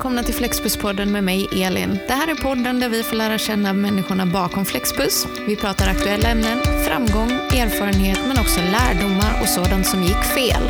välkomna 0.00 0.22
till 0.22 0.34
Flexbuspodden 0.34 1.12
med 1.12 1.24
mig, 1.24 1.48
Elin. 1.52 1.98
Det 2.06 2.12
här 2.12 2.28
är 2.28 2.34
podden 2.34 2.80
där 2.80 2.88
vi 2.88 3.02
får 3.02 3.16
lära 3.16 3.38
känna 3.38 3.72
människorna 3.72 4.26
bakom 4.26 4.64
Flexbus. 4.64 5.26
Vi 5.46 5.56
pratar 5.56 5.88
aktuella 5.88 6.28
ämnen, 6.28 6.58
framgång, 6.86 7.30
erfarenhet 7.30 8.18
men 8.28 8.38
också 8.38 8.60
lärdomar 8.60 9.40
och 9.42 9.48
sådant 9.48 9.86
som 9.86 10.02
gick 10.02 10.24
fel. 10.34 10.62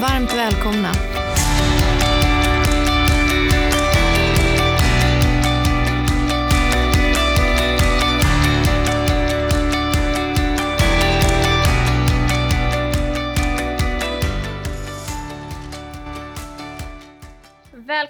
Varmt 0.00 0.34
välkomna! 0.34 1.21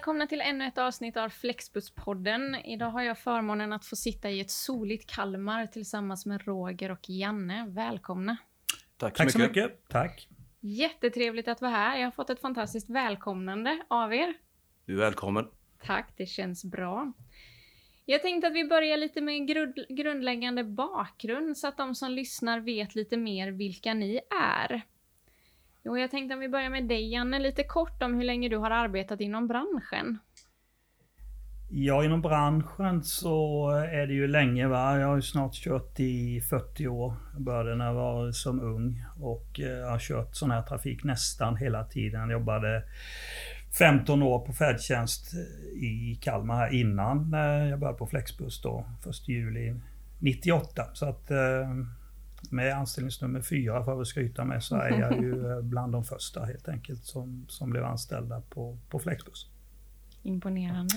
Välkomna 0.03 0.27
till 0.27 0.41
ännu 0.41 0.67
ett 0.67 0.79
avsnitt 0.79 1.17
av 1.17 1.29
Flexbuspodden. 1.29 2.55
Idag 2.55 2.91
har 2.91 3.03
jag 3.03 3.19
förmånen 3.19 3.73
att 3.73 3.85
få 3.87 3.97
sitta 3.97 4.31
i 4.31 4.41
ett 4.41 4.51
soligt 4.51 5.11
Kalmar 5.11 5.67
tillsammans 5.67 6.27
med 6.27 6.47
Roger 6.47 6.91
och 6.91 7.11
Janne. 7.11 7.67
Välkomna! 7.69 8.37
Tack 8.97 9.17
så, 9.17 9.23
Tack 9.23 9.33
så 9.33 9.39
mycket. 9.39 9.55
mycket. 9.65 9.89
Tack. 9.89 10.29
Jättetrevligt 10.61 11.49
att 11.49 11.61
vara 11.61 11.71
här. 11.71 11.99
Jag 11.99 12.07
har 12.07 12.11
fått 12.11 12.31
ett 12.31 12.41
fantastiskt 12.41 12.91
välkomnande 12.91 13.83
av 13.89 14.15
er. 14.15 14.35
Du 14.87 14.93
är 14.95 14.99
välkommen. 14.99 15.49
Tack, 15.83 16.15
det 16.17 16.27
känns 16.27 16.65
bra. 16.65 17.13
Jag 18.05 18.23
tänkte 18.23 18.47
att 18.47 18.55
vi 18.55 18.65
börjar 18.65 18.97
lite 18.97 19.21
med 19.21 19.49
grund, 19.49 19.75
grundläggande 19.89 20.65
bakgrund 20.65 21.59
så 21.59 21.69
att 21.69 21.77
de 21.77 21.95
som 21.95 22.11
lyssnar 22.11 22.61
vet 22.61 22.95
lite 22.95 23.17
mer 23.17 23.51
vilka 23.51 23.95
ni 23.95 24.21
är. 24.41 24.83
Jo, 25.85 25.99
jag 25.99 26.11
tänkte 26.11 26.35
om 26.35 26.41
vi 26.41 26.49
börjar 26.49 26.71
med 26.71 26.89
dig 26.89 27.13
Janne, 27.13 27.39
lite 27.39 27.65
kort 27.65 28.03
om 28.03 28.15
hur 28.15 28.25
länge 28.25 28.49
du 28.49 28.57
har 28.57 28.71
arbetat 28.71 29.21
inom 29.21 29.49
branschen. 29.49 30.19
Ja, 31.75 32.05
inom 32.05 32.23
branschen 32.23 33.03
så 33.03 33.69
är 33.71 34.07
det 34.07 34.13
ju 34.13 34.29
länge 34.29 34.69
va. 34.69 34.99
Jag 34.99 35.07
har 35.07 35.17
ju 35.17 35.23
snart 35.23 35.55
kört 35.55 36.01
i 36.01 36.41
40 36.41 36.89
år. 36.89 37.15
Jag 37.33 37.43
började 37.43 37.75
när 37.75 37.87
jag 37.87 37.95
var 37.95 38.33
som 38.33 38.61
ung 38.61 39.05
och 39.21 39.47
jag 39.59 39.91
har 39.91 39.99
kört 39.99 40.37
sån 40.37 40.51
här 40.51 40.63
trafik 40.63 41.05
nästan 41.05 41.57
hela 41.57 41.85
tiden. 41.85 42.21
Jag 42.21 42.33
jobbade 42.33 42.83
15 43.79 44.23
år 44.23 44.39
på 44.39 44.53
färdtjänst 44.53 45.35
eh, 45.35 45.83
i 45.83 46.19
Kalmar 46.23 46.57
här 46.57 46.75
innan 46.75 47.33
jag 47.71 47.79
började 47.79 47.99
på 47.99 48.07
Flexbus 48.07 48.63
då, 48.63 48.85
1 49.09 49.29
juli 49.29 49.75
98. 50.19 50.85
Så 50.93 51.09
att 51.09 51.31
eh, 51.31 51.69
med 52.53 52.77
anställningsnummer 52.77 53.43
4 53.43 53.85
för 53.85 54.01
att 54.01 54.07
skryta 54.07 54.45
med 54.45 54.63
så 54.65 54.77
är 54.77 54.91
jag 55.01 55.23
ju 55.23 55.51
eh, 55.53 55.61
bland 55.63 55.93
de 55.93 56.05
första 56.05 56.45
helt 56.45 56.69
enkelt 56.69 57.05
som, 57.05 57.47
som 57.49 57.71
blev 57.71 57.85
anställda 57.85 58.41
på, 58.51 58.79
på 58.89 58.99
Flexbus. 58.99 59.47
Imponerande. 60.23 60.95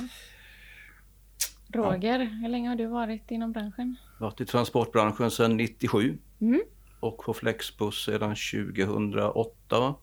Roger, 1.73 2.19
hur 2.19 2.49
länge 2.49 2.69
har 2.69 2.75
du 2.75 2.85
varit 2.85 3.31
inom 3.31 3.51
branschen? 3.51 3.95
Varit 4.19 4.41
i 4.41 4.45
transportbranschen 4.45 5.31
sedan 5.31 5.57
97 5.57 6.17
Mm. 6.41 6.61
och 6.99 7.17
på 7.17 7.33
Flexbus 7.33 8.05
sedan 8.05 8.35
2008. 8.35 9.79
Va? 9.79 9.95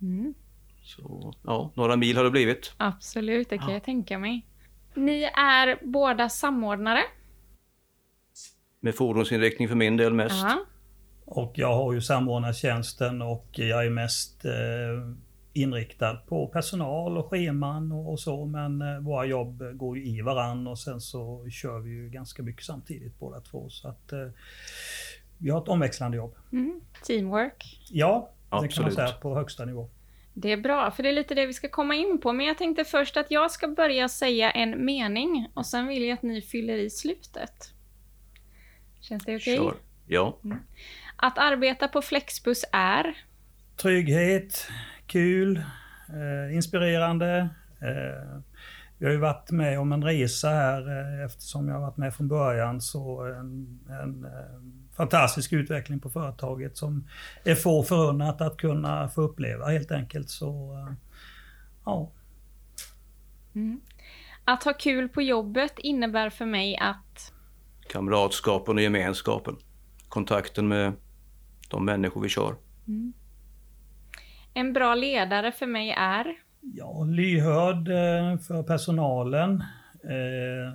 Mm. 0.00 0.34
Så 0.82 1.34
ja, 1.44 1.72
några 1.74 1.96
mil 1.96 2.16
har 2.16 2.24
det 2.24 2.30
blivit. 2.30 2.74
Absolut, 2.76 3.48
det 3.50 3.58
kan 3.58 3.68
Ja. 3.68 3.72
jag 3.74 3.82
tänka 3.84 4.18
mig. 4.18 4.46
Ni 4.94 5.22
är 5.22 5.78
båda 5.86 6.28
samordnare. 6.28 7.00
Med 8.80 8.94
fordonsinriktning 8.94 9.68
för 9.68 9.74
min 9.74 9.96
del 9.96 10.12
mest. 10.14 10.42
Ja. 10.42 10.64
Och 11.24 11.52
jag 11.54 11.74
har 11.74 11.92
ju 11.92 12.00
samordnartjänsten 12.00 13.22
och 13.22 13.46
jag 13.52 13.86
är 13.86 13.90
mest 13.90 14.44
eh, 14.44 14.52
inriktad 15.52 16.14
på 16.14 16.46
personal 16.46 17.18
och 17.18 17.30
scheman 17.30 17.92
och, 17.92 18.12
och 18.12 18.20
så. 18.20 18.44
Men 18.44 18.82
eh, 18.82 18.98
våra 18.98 19.26
jobb 19.26 19.62
går 19.74 19.98
ju 19.98 20.04
i 20.04 20.20
varann 20.20 20.66
och 20.66 20.78
sen 20.78 21.00
så 21.00 21.48
kör 21.50 21.78
vi 21.78 21.90
ju 21.90 22.08
ganska 22.08 22.42
mycket 22.42 22.64
samtidigt 22.64 23.18
båda 23.18 23.40
två. 23.40 23.70
Så 23.70 23.88
att 23.88 24.12
eh, 24.12 24.28
vi 25.38 25.50
har 25.50 25.62
ett 25.62 25.68
omväxlande 25.68 26.16
jobb. 26.16 26.34
Mm. 26.52 26.80
Teamwork. 27.06 27.80
Ja, 27.90 28.30
det 28.44 28.50
kan 28.50 28.58
man 28.58 28.64
Absolut. 28.64 28.94
säga 28.94 29.12
på 29.12 29.34
högsta 29.34 29.64
nivå. 29.64 29.90
Det 30.34 30.52
är 30.52 30.56
bra, 30.56 30.90
för 30.90 31.02
det 31.02 31.08
är 31.08 31.12
lite 31.12 31.34
det 31.34 31.46
vi 31.46 31.52
ska 31.52 31.68
komma 31.68 31.94
in 31.94 32.20
på. 32.22 32.32
Men 32.32 32.46
jag 32.46 32.58
tänkte 32.58 32.84
först 32.84 33.16
att 33.16 33.30
jag 33.30 33.50
ska 33.50 33.68
börja 33.68 34.08
säga 34.08 34.50
en 34.50 34.84
mening 34.84 35.48
och 35.54 35.66
sen 35.66 35.86
vill 35.86 36.02
jag 36.02 36.14
att 36.14 36.22
ni 36.22 36.42
fyller 36.42 36.78
i 36.78 36.90
slutet. 36.90 37.74
Känns 39.00 39.24
det 39.24 39.36
okej? 39.36 39.56
Kör. 39.56 39.74
Ja, 40.06 40.38
Att 41.22 41.38
arbeta 41.38 41.88
på 41.88 42.02
Flexbus 42.02 42.64
är... 42.72 43.16
Trygghet, 43.76 44.68
kul, 45.06 45.56
eh, 46.08 46.54
inspirerande. 46.54 47.48
Eh, 47.80 48.40
vi 48.98 49.06
har 49.06 49.12
ju 49.12 49.18
varit 49.18 49.50
med 49.50 49.80
om 49.80 49.92
en 49.92 50.04
resa 50.04 50.48
här 50.48 50.88
eh, 50.88 51.24
eftersom 51.24 51.68
jag 51.68 51.74
har 51.74 51.80
varit 51.80 51.96
med 51.96 52.14
från 52.14 52.28
början. 52.28 52.80
Så 52.80 53.24
en, 53.24 53.80
en 54.02 54.24
eh, 54.24 54.96
fantastisk 54.96 55.52
utveckling 55.52 56.00
på 56.00 56.10
företaget 56.10 56.76
som 56.76 57.08
är 57.44 57.54
få 57.54 57.82
förunnat 57.82 58.40
att 58.40 58.56
kunna 58.56 59.08
få 59.08 59.22
uppleva 59.22 59.66
helt 59.66 59.92
enkelt. 59.92 60.30
Så 60.30 60.74
eh, 60.74 60.94
ja, 61.84 62.12
Mm. 63.54 63.80
Att 64.44 64.64
ha 64.64 64.72
kul 64.72 65.08
på 65.08 65.22
jobbet 65.22 65.72
innebär 65.78 66.30
för 66.30 66.46
mig 66.46 66.76
att... 66.76 67.32
kamratskapen 67.88 68.76
och 68.76 68.82
gemenskapen. 68.82 69.56
Kontakten 70.08 70.68
med 70.68 70.92
de 71.72 71.84
människor 71.84 72.20
vi 72.20 72.28
kör. 72.28 72.54
En 74.54 74.72
bra 74.72 74.94
ledare 74.94 75.52
för 75.52 75.66
mig 75.66 75.90
är... 75.90 76.34
ja 76.60 77.04
lyhörd 77.04 77.88
eh, 77.88 78.38
för 78.38 78.62
personalen. 78.62 79.64
Eh, 80.04 80.74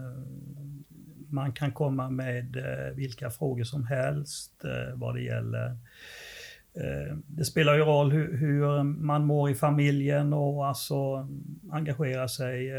man 1.29 1.51
kan 1.51 1.71
komma 1.71 2.09
med 2.09 2.55
eh, 2.55 2.95
vilka 2.95 3.29
frågor 3.29 3.63
som 3.63 3.85
helst 3.85 4.65
vad 4.95 5.15
det 5.15 5.21
gäller. 5.21 5.77
Det 7.27 7.45
spelar 7.45 7.75
ju 7.75 7.81
roll 7.81 8.11
hur, 8.11 8.37
hur 8.37 8.83
man 8.83 9.25
mår 9.25 9.49
i 9.49 9.55
familjen 9.55 10.33
och 10.33 10.67
alltså 10.67 11.27
engagera 11.71 12.27
sig 12.27 12.71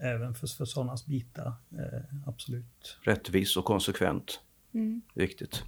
även 0.00 0.34
för, 0.34 0.46
för 0.46 0.64
sådana 0.64 0.96
bitar. 1.06 1.52
Absolut. 2.26 2.98
Rättvis 3.02 3.56
och 3.56 3.64
konsekvent. 3.64 4.40
Mm. 4.74 5.02
Viktigt. 5.14 5.64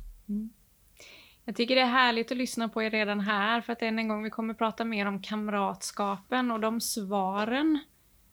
Jag 1.51 1.57
tycker 1.57 1.75
det 1.75 1.81
är 1.81 1.87
härligt 1.87 2.33
att 2.33 2.39
lyssna 2.39 2.69
på 2.69 2.83
er 2.83 2.91
redan 2.91 3.21
här 3.21 3.61
för 3.61 3.73
att 3.73 3.83
än 3.83 3.99
en 3.99 4.09
gång 4.09 4.23
vi 4.23 4.31
kommer 4.31 4.55
prata 4.55 4.85
mer 4.85 5.07
om 5.07 5.23
kamratskapen 5.23 6.51
och 6.51 6.61
de 6.61 6.81
svaren 6.81 7.79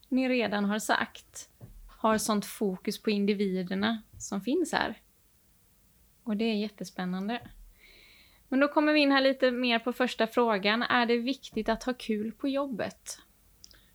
ni 0.10 0.30
redan 0.30 0.66
har 0.66 0.80
sagt 0.80 1.50
har 1.88 2.18
sånt 2.18 2.46
fokus 2.46 3.02
på 3.02 3.10
individerna 3.10 4.02
som 4.18 4.42
finns 4.42 4.74
här. 4.74 4.98
Och 6.24 6.38
det 6.38 6.46
är 6.46 6.56
jättespännande. 6.56 7.42
Men 8.48 8.60
då 8.60 8.68
kommer 8.68 8.94
vi 8.94 9.00
in 9.00 9.12
här 9.12 9.22
lite 9.22 9.52
mer 9.52 9.80
på 9.80 9.94
första 9.94 10.28
frågan. 10.28 10.84
Är 10.84 11.06
det 11.06 11.18
viktigt 11.18 11.70
att 11.70 11.84
ha 11.84 11.94
kul 11.94 12.32
på 12.32 12.48
jobbet? 12.48 13.20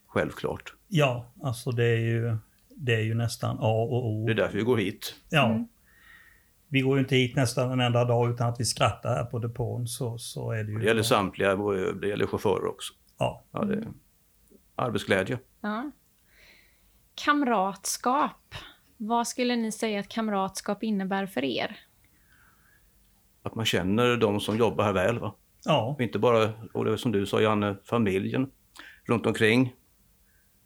Självklart. 0.07 0.75
Ja, 0.89 1.33
alltså 1.43 1.71
det 1.71 1.87
är 1.87 2.01
ju, 2.01 2.37
det 2.69 2.95
är 2.95 3.03
ju 3.03 3.15
nästan 3.15 3.57
A 3.61 3.89
och 3.91 4.07
O. 4.07 4.27
Det 4.27 4.33
är 4.33 4.37
därför 4.37 4.59
vi 4.59 4.65
går 4.65 4.77
hit. 4.77 5.15
Ja. 5.31 5.47
Mm. 5.47 5.69
Vi 6.73 6.81
går 6.81 6.97
ju 6.97 7.03
inte 7.03 7.17
hit 7.17 7.37
nästan 7.37 7.71
en 7.73 7.81
enda 7.81 8.05
dag 8.05 8.31
utan 8.31 8.49
att 8.49 8.61
vi 8.61 8.65
skrattar 8.65 9.15
här 9.15 9.25
på 9.25 9.39
depån. 9.39 9.87
Så, 9.89 10.19
så 10.19 10.51
är 10.53 10.65
det 10.65 10.73
ju. 10.73 10.79
Det 10.79 10.85
gäller 10.87 11.03
samtliga, 11.03 11.57
det 12.01 12.09
gäller 12.09 12.27
chaufförer 12.27 12.67
också. 12.67 12.93
Ja. 13.19 13.45
Ja, 13.53 13.65
det 13.65 13.75
är 13.75 13.89
arbetsglädje. 14.77 15.39
Ja. 15.61 15.91
Kamratskap. 17.15 18.55
Vad 18.97 19.29
skulle 19.29 19.57
ni 19.57 19.73
säga 19.73 20.01
att 20.01 20.09
kamratskap 20.09 20.83
innebär 20.83 21.27
för 21.27 21.45
er? 21.45 21.77
Att 23.43 23.55
man 23.55 23.65
känner 23.65 24.17
de 24.17 24.41
som 24.41 24.57
jobbar 24.57 24.85
här 24.85 24.93
väl. 24.93 25.19
Va? 25.19 25.35
Ja, 25.65 25.97
inte 26.01 26.19
bara, 26.19 26.51
och 26.75 26.85
det 26.85 26.93
är 26.93 26.97
som 26.97 27.13
du 27.13 27.27
sa 27.27 27.41
Janne, 27.41 27.77
familjen 27.85 28.51
runt 29.05 29.27
omkring. 29.27 29.75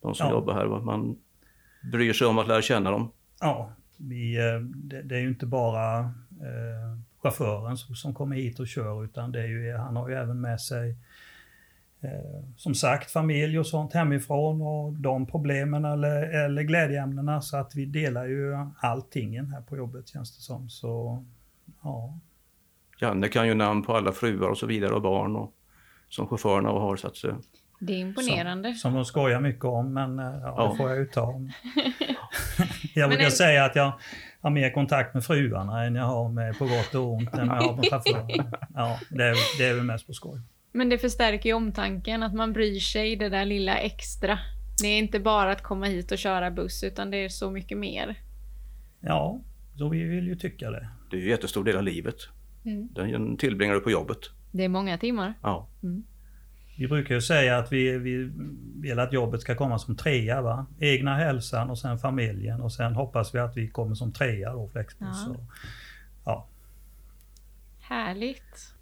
De 0.02 0.14
som 0.14 0.26
Ja. 0.26 0.32
jobbar 0.32 0.54
här. 0.54 0.66
Va? 0.66 0.80
Man 0.80 1.18
bryr 1.92 2.12
sig 2.12 2.26
om 2.26 2.38
att 2.38 2.48
lära 2.48 2.62
känna 2.62 2.90
dem. 2.90 3.12
ja. 3.40 3.72
Vi, 3.96 4.36
eh, 4.36 4.60
det, 4.60 5.02
det 5.02 5.16
är 5.16 5.20
ju 5.20 5.28
inte 5.28 5.46
bara 5.46 5.98
eh, 6.00 6.98
chauffören 7.22 7.76
som, 7.76 7.94
som 7.94 8.14
kommer 8.14 8.36
hit 8.36 8.60
och 8.60 8.68
kör 8.68 9.04
utan 9.04 9.32
det 9.32 9.40
är 9.40 9.46
ju, 9.46 9.76
han 9.76 9.96
har 9.96 10.08
ju 10.08 10.14
även 10.14 10.40
med 10.40 10.60
sig 10.60 10.96
eh, 12.00 12.44
som 12.56 12.74
sagt 12.74 13.10
familj 13.10 13.58
och 13.58 13.66
sånt 13.66 13.92
hemifrån 13.92 14.62
och 14.62 14.92
de 14.92 15.26
problemen 15.26 15.84
eller, 15.84 16.22
eller 16.44 16.62
glädjeämnena 16.62 17.40
så 17.40 17.56
att 17.56 17.74
vi 17.74 17.84
delar 17.86 18.26
ju 18.26 18.54
alltingen 18.78 19.46
här 19.50 19.60
på 19.60 19.76
jobbet 19.76 20.08
känns 20.08 20.36
det 20.36 20.42
som. 20.42 20.68
Så 20.70 21.24
ja, 21.82 22.18
Janne 23.00 23.28
kan 23.28 23.46
ju 23.48 23.54
namn 23.54 23.82
på 23.82 23.96
alla 23.96 24.12
fruar 24.12 24.48
och 24.48 24.58
så 24.58 24.66
vidare 24.66 24.92
och 24.92 25.02
barn 25.02 25.36
och 25.36 25.52
som 26.08 26.26
chaufförerna 26.28 26.68
har. 26.68 26.96
Så 26.96 27.06
att, 27.06 27.24
eh, 27.24 27.36
Det 27.80 27.92
är 27.92 27.98
imponerande. 27.98 28.74
Som 28.74 28.94
de 28.94 29.04
skojar 29.04 29.40
mycket 29.40 29.64
om, 29.64 29.94
men 29.94 30.18
eh, 30.18 30.24
ja, 30.24 30.54
Ja. 30.56 30.70
det 30.70 30.76
får 30.76 30.88
jag 30.90 30.98
ju 30.98 31.06
ta. 31.06 31.40
jag 33.00 33.08
brukar 33.10 33.24
en- 33.24 33.30
säga 33.30 33.64
att 33.64 33.76
jag 33.76 33.92
har 34.40 34.50
mer 34.50 34.70
kontakt 34.70 35.14
med 35.14 35.24
fruarna 35.24 35.84
än 35.84 35.94
jag 35.94 36.04
har 36.04 36.28
med 36.28 36.58
på 36.58 36.64
gott 36.64 36.94
och 36.94 37.12
ont 37.12 37.34
än 37.34 37.46
jag 37.46 37.54
har 37.54 37.76
med 37.76 37.84
chaufförerna. 37.90 38.50
Ja, 38.74 38.98
det 39.10 39.24
är, 39.24 39.58
det 39.58 39.64
är 39.66 39.74
väl 39.74 39.84
mest 39.84 40.06
på 40.06 40.12
skoj. 40.12 40.40
Men 40.72 40.88
det 40.88 40.98
förstärker 40.98 41.48
ju 41.48 41.52
omtanken, 41.54 42.22
att 42.22 42.34
man 42.34 42.52
bryr 42.52 42.80
sig 42.80 43.16
det 43.16 43.28
där 43.28 43.44
lilla 43.44 43.76
extra. 43.78 44.38
Det 44.82 44.86
är 44.88 44.98
inte 44.98 45.20
bara 45.20 45.52
att 45.52 45.62
komma 45.62 45.86
hit 45.86 46.12
och 46.12 46.18
köra 46.18 46.50
buss 46.50 46.84
utan 46.84 47.10
det 47.10 47.24
är 47.24 47.28
så 47.28 47.50
mycket 47.50 47.78
mer. 47.78 48.18
Ja, 49.00 49.40
så 49.78 49.88
vi 49.88 50.02
vill 50.04 50.26
ju 50.26 50.36
tycka 50.36 50.70
det. 50.70 50.88
Det 51.10 51.16
är 51.16 51.20
ju 51.20 51.24
en 51.26 51.30
jättestor 51.30 51.64
del 51.64 51.76
av 51.76 51.82
livet. 51.82 52.16
Mm. 52.64 52.88
Den 52.94 53.36
tillbringar 53.36 53.74
du 53.74 53.80
på 53.80 53.90
jobbet. 53.90 54.18
Det 54.52 54.64
är 54.64 54.68
många 54.68 54.98
timmar. 54.98 55.34
Ja. 55.42 55.68
Vi 56.78 56.88
brukar 56.88 57.14
ju 57.14 57.20
säga 57.20 57.58
att 57.58 57.72
vi, 57.72 57.98
vi 57.98 58.30
vill 58.76 58.98
att 58.98 59.12
jobbet 59.12 59.40
ska 59.40 59.54
komma 59.54 59.78
som 59.78 59.96
trea. 59.96 60.42
Va? 60.42 60.66
Egna 60.80 61.14
hälsan 61.14 61.70
och 61.70 61.78
sen 61.78 61.98
familjen 61.98 62.60
och 62.60 62.72
sen 62.72 62.94
hoppas 62.94 63.34
vi 63.34 63.38
att 63.38 63.56
vi 63.56 63.68
kommer 63.68 63.94
som 63.94 64.12
trea 64.12 64.52
då, 64.52 64.68
Flexbus. 64.68 65.16
Ja. 65.26 65.36
Ja. 66.24 66.48
Härligt. 67.80 68.72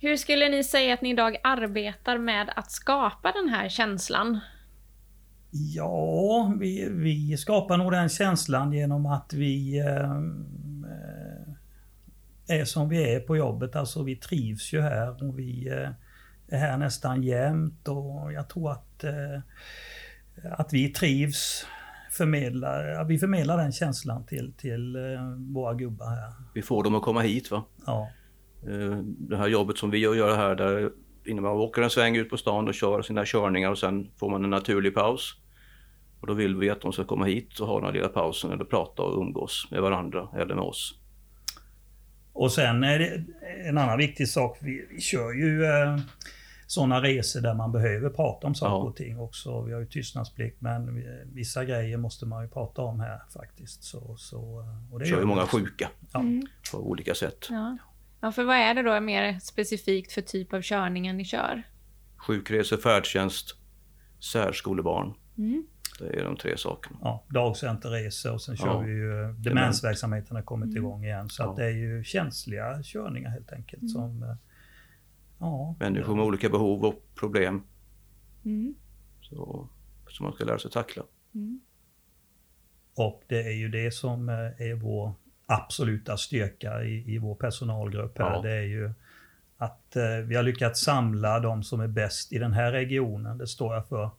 Hur 0.00 0.16
skulle 0.16 0.48
ni 0.48 0.64
säga 0.64 0.94
att 0.94 1.02
ni 1.02 1.10
idag 1.10 1.36
arbetar 1.44 2.18
med 2.18 2.50
att 2.56 2.70
skapa 2.70 3.32
den 3.32 3.48
här 3.48 3.68
känslan? 3.68 4.40
Ja, 5.50 6.52
vi, 6.60 6.88
vi 6.90 7.36
skapar 7.36 7.76
nog 7.76 7.92
den 7.92 8.08
känslan 8.08 8.72
genom 8.72 9.06
att 9.06 9.32
vi 9.32 9.78
eh, 9.78 10.20
är 12.58 12.64
som 12.64 12.88
vi 12.88 13.14
är 13.14 13.20
på 13.20 13.36
jobbet. 13.36 13.76
Alltså 13.76 14.02
vi 14.02 14.16
trivs 14.16 14.72
ju 14.72 14.80
här 14.80 15.28
och 15.28 15.38
vi 15.38 15.68
eh, 15.68 15.88
här 16.56 16.76
nästan 16.76 17.22
jämt 17.22 17.88
och 17.88 18.32
jag 18.32 18.48
tror 18.48 18.72
att, 18.72 19.04
eh, 19.04 19.40
att 20.58 20.72
vi 20.72 20.88
trivs 20.88 21.66
förmedlar, 22.10 23.04
vi 23.04 23.18
förmedlar 23.18 23.56
den 23.58 23.72
känslan 23.72 24.26
till, 24.26 24.52
till 24.58 24.96
eh, 24.96 25.02
våra 25.54 25.74
gubbar 25.74 26.06
här. 26.06 26.32
Vi 26.54 26.62
får 26.62 26.84
dem 26.84 26.94
att 26.94 27.02
komma 27.02 27.20
hit. 27.20 27.50
va. 27.50 27.64
Ja, 27.86 28.10
Eh, 28.66 28.96
Det 29.02 29.36
här 29.36 29.48
jobbet 29.48 29.78
som 29.78 29.90
vi 29.90 29.98
gör 29.98 30.36
här, 30.36 30.54
där 30.54 30.86
att 30.86 31.42
man 31.42 31.44
åker 31.46 31.82
en 31.82 31.90
sväng 31.90 32.16
ut 32.16 32.30
på 32.30 32.36
stan 32.36 32.68
och 32.68 32.74
kör 32.74 33.02
sina 33.02 33.22
körningar 33.26 33.70
och 33.70 33.78
sen 33.78 34.10
får 34.16 34.30
man 34.30 34.44
en 34.44 34.50
naturlig 34.50 34.94
paus. 34.94 35.34
Och 36.20 36.26
då 36.26 36.34
vill 36.34 36.56
vi 36.56 36.70
att 36.70 36.80
de 36.80 36.92
ska 36.92 37.04
komma 37.04 37.24
hit 37.24 37.58
och 37.60 37.66
ha 37.66 37.76
den 37.76 37.84
här 37.86 37.92
lilla 37.92 38.08
pausen 38.08 38.52
eller 38.52 38.64
prata 38.64 39.02
och 39.02 39.20
umgås 39.22 39.68
med 39.70 39.82
varandra 39.82 40.28
eller 40.36 40.54
med 40.54 40.64
oss. 40.64 40.98
Och 42.32 42.52
sen 42.52 42.84
är 42.84 42.98
det 42.98 43.24
en 43.68 43.78
annan 43.78 43.98
viktig 43.98 44.28
sak. 44.28 44.58
Vi, 44.60 44.86
vi 44.90 45.00
kör 45.00 45.32
ju 45.32 45.64
sådana 46.68 47.02
resor 47.02 47.40
där 47.40 47.54
man 47.54 47.72
behöver 47.72 48.10
prata 48.10 48.46
om 48.46 48.54
saker 48.54 48.70
Ja. 48.72 48.76
och 48.76 48.96
ting 48.96 49.18
också. 49.18 49.62
Vi 49.62 49.72
har 49.72 49.80
ju 49.80 49.86
tystnadsplikt 49.86 50.60
men 50.60 50.94
vi, 50.94 51.22
vissa 51.32 51.64
grejer 51.64 51.96
måste 51.96 52.26
man 52.26 52.42
ju 52.44 52.48
prata 52.50 52.82
om 52.82 53.00
här 53.00 53.20
faktiskt. 53.32 53.84
Så, 53.84 54.16
så, 54.16 54.64
och 54.92 54.98
det 54.98 55.04
kör 55.04 55.10
gör 55.10 55.16
ju 55.16 55.22
vi 55.22 55.26
många 55.26 55.42
också. 55.42 55.56
sjuka 55.56 55.90
Ja. 56.12 56.22
på 56.72 56.78
olika 56.90 57.14
sätt. 57.14 57.46
Ja. 57.50 57.78
ja, 58.20 58.32
för 58.32 58.44
vad 58.44 58.56
är 58.56 58.74
det 58.74 58.82
då 58.82 59.00
mer 59.00 59.38
specifikt 59.38 60.12
för 60.12 60.22
typ 60.22 60.52
av 60.52 60.62
körningar 60.62 61.12
ni 61.14 61.24
kör? 61.24 61.62
Sjukresor, 62.16 62.76
färdtjänst, 62.76 63.56
särskolebarn. 64.32 65.14
Mm. 65.38 65.66
Det 65.98 66.06
är 66.20 66.24
de 66.24 66.36
tre 66.36 66.56
sakerna. 66.56 66.98
Ja, 67.02 67.24
dagcenterresor 67.28 68.32
och 68.32 68.42
sen 68.42 68.56
kör 68.56 68.66
Ja. 68.66 68.78
vi 68.78 68.90
ju 68.90 69.22
eh, 69.24 69.28
demensverksamheten 69.30 70.36
har 70.36 70.42
kommit 70.42 70.76
igång 70.76 71.04
igen. 71.04 71.28
Så 71.30 71.42
Ja. 71.42 71.50
att 71.50 71.56
det 71.56 71.64
är 71.64 71.70
ju 71.76 72.04
känsliga 72.04 72.82
körningar 72.82 73.30
helt 73.30 73.52
enkelt 73.52 73.90
som 73.90 74.22
eh, 74.22 74.28
Ja, 75.38 75.74
Människor 75.80 76.14
med 76.16 76.24
olika 76.24 76.48
behov 76.48 76.84
och 76.84 76.94
problem 77.14 77.62
Mm. 78.44 78.74
så, 79.20 79.68
som 80.08 80.24
man 80.24 80.32
ska 80.32 80.44
lära 80.44 80.58
sig 80.58 80.70
tackla. 80.70 81.02
Mm. 81.34 81.60
Och 82.96 83.22
det 83.26 83.42
är 83.42 83.52
ju 83.52 83.68
det 83.68 83.94
som 83.94 84.28
eh, 84.28 84.34
är 84.36 84.74
vår 84.74 85.12
absoluta 85.46 86.16
styrka 86.16 86.82
i, 86.84 87.14
i 87.14 87.18
vår 87.18 87.34
personalgrupp 87.34 88.18
här. 88.18 88.32
Ja. 88.32 88.42
Det 88.42 88.52
är 88.52 88.62
ju 88.62 88.92
att 89.56 89.96
eh, 89.96 90.02
vi 90.26 90.36
har 90.36 90.42
lyckats 90.42 90.80
samla 90.84 91.40
de 91.40 91.62
som 91.62 91.80
är 91.80 91.88
bäst 91.88 92.32
i 92.32 92.38
den 92.38 92.52
här 92.52 92.72
regionen. 92.72 93.38
Det 93.38 93.46
står 93.46 93.74
jag 93.74 93.88
för. 93.88 94.10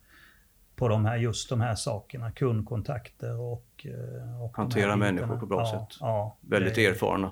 På 0.75 0.87
de 0.87 1.05
här, 1.05 1.17
just 1.17 1.49
de 1.49 1.61
här 1.61 1.75
sakerna. 1.75 2.31
Kundkontakter 2.31 3.39
och... 3.39 3.85
eh, 3.85 4.43
och 4.43 4.57
Hantera 4.57 4.95
människor 4.95 5.37
på 5.37 5.45
bra 5.45 5.59
ja, 5.61 5.71
sätt. 5.89 5.97
Ja, 6.01 6.37
Väldigt 6.41 6.77
är- 6.77 6.91
erfarna. 6.91 7.31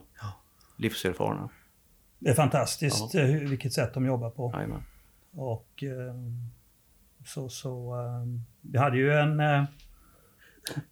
Livserfarna. 0.77 1.49
Det 2.19 2.29
är 2.29 2.33
fantastiskt 2.33 3.15
eh, 3.15 3.21
hur- 3.23 3.47
vilket 3.47 3.73
sätt 3.73 3.93
de 3.93 4.05
jobbar 4.05 4.29
på. 4.29 4.51
Jajamän. 4.55 4.81
Och 5.35 5.83
eh, 5.83 6.15
så, 7.25 7.49
så 7.49 7.99
eh, 7.99 8.41
vi 8.61 8.77
hade 8.77 8.97
ju 8.97 9.11
en... 9.13 9.39
Eh, 9.39 9.63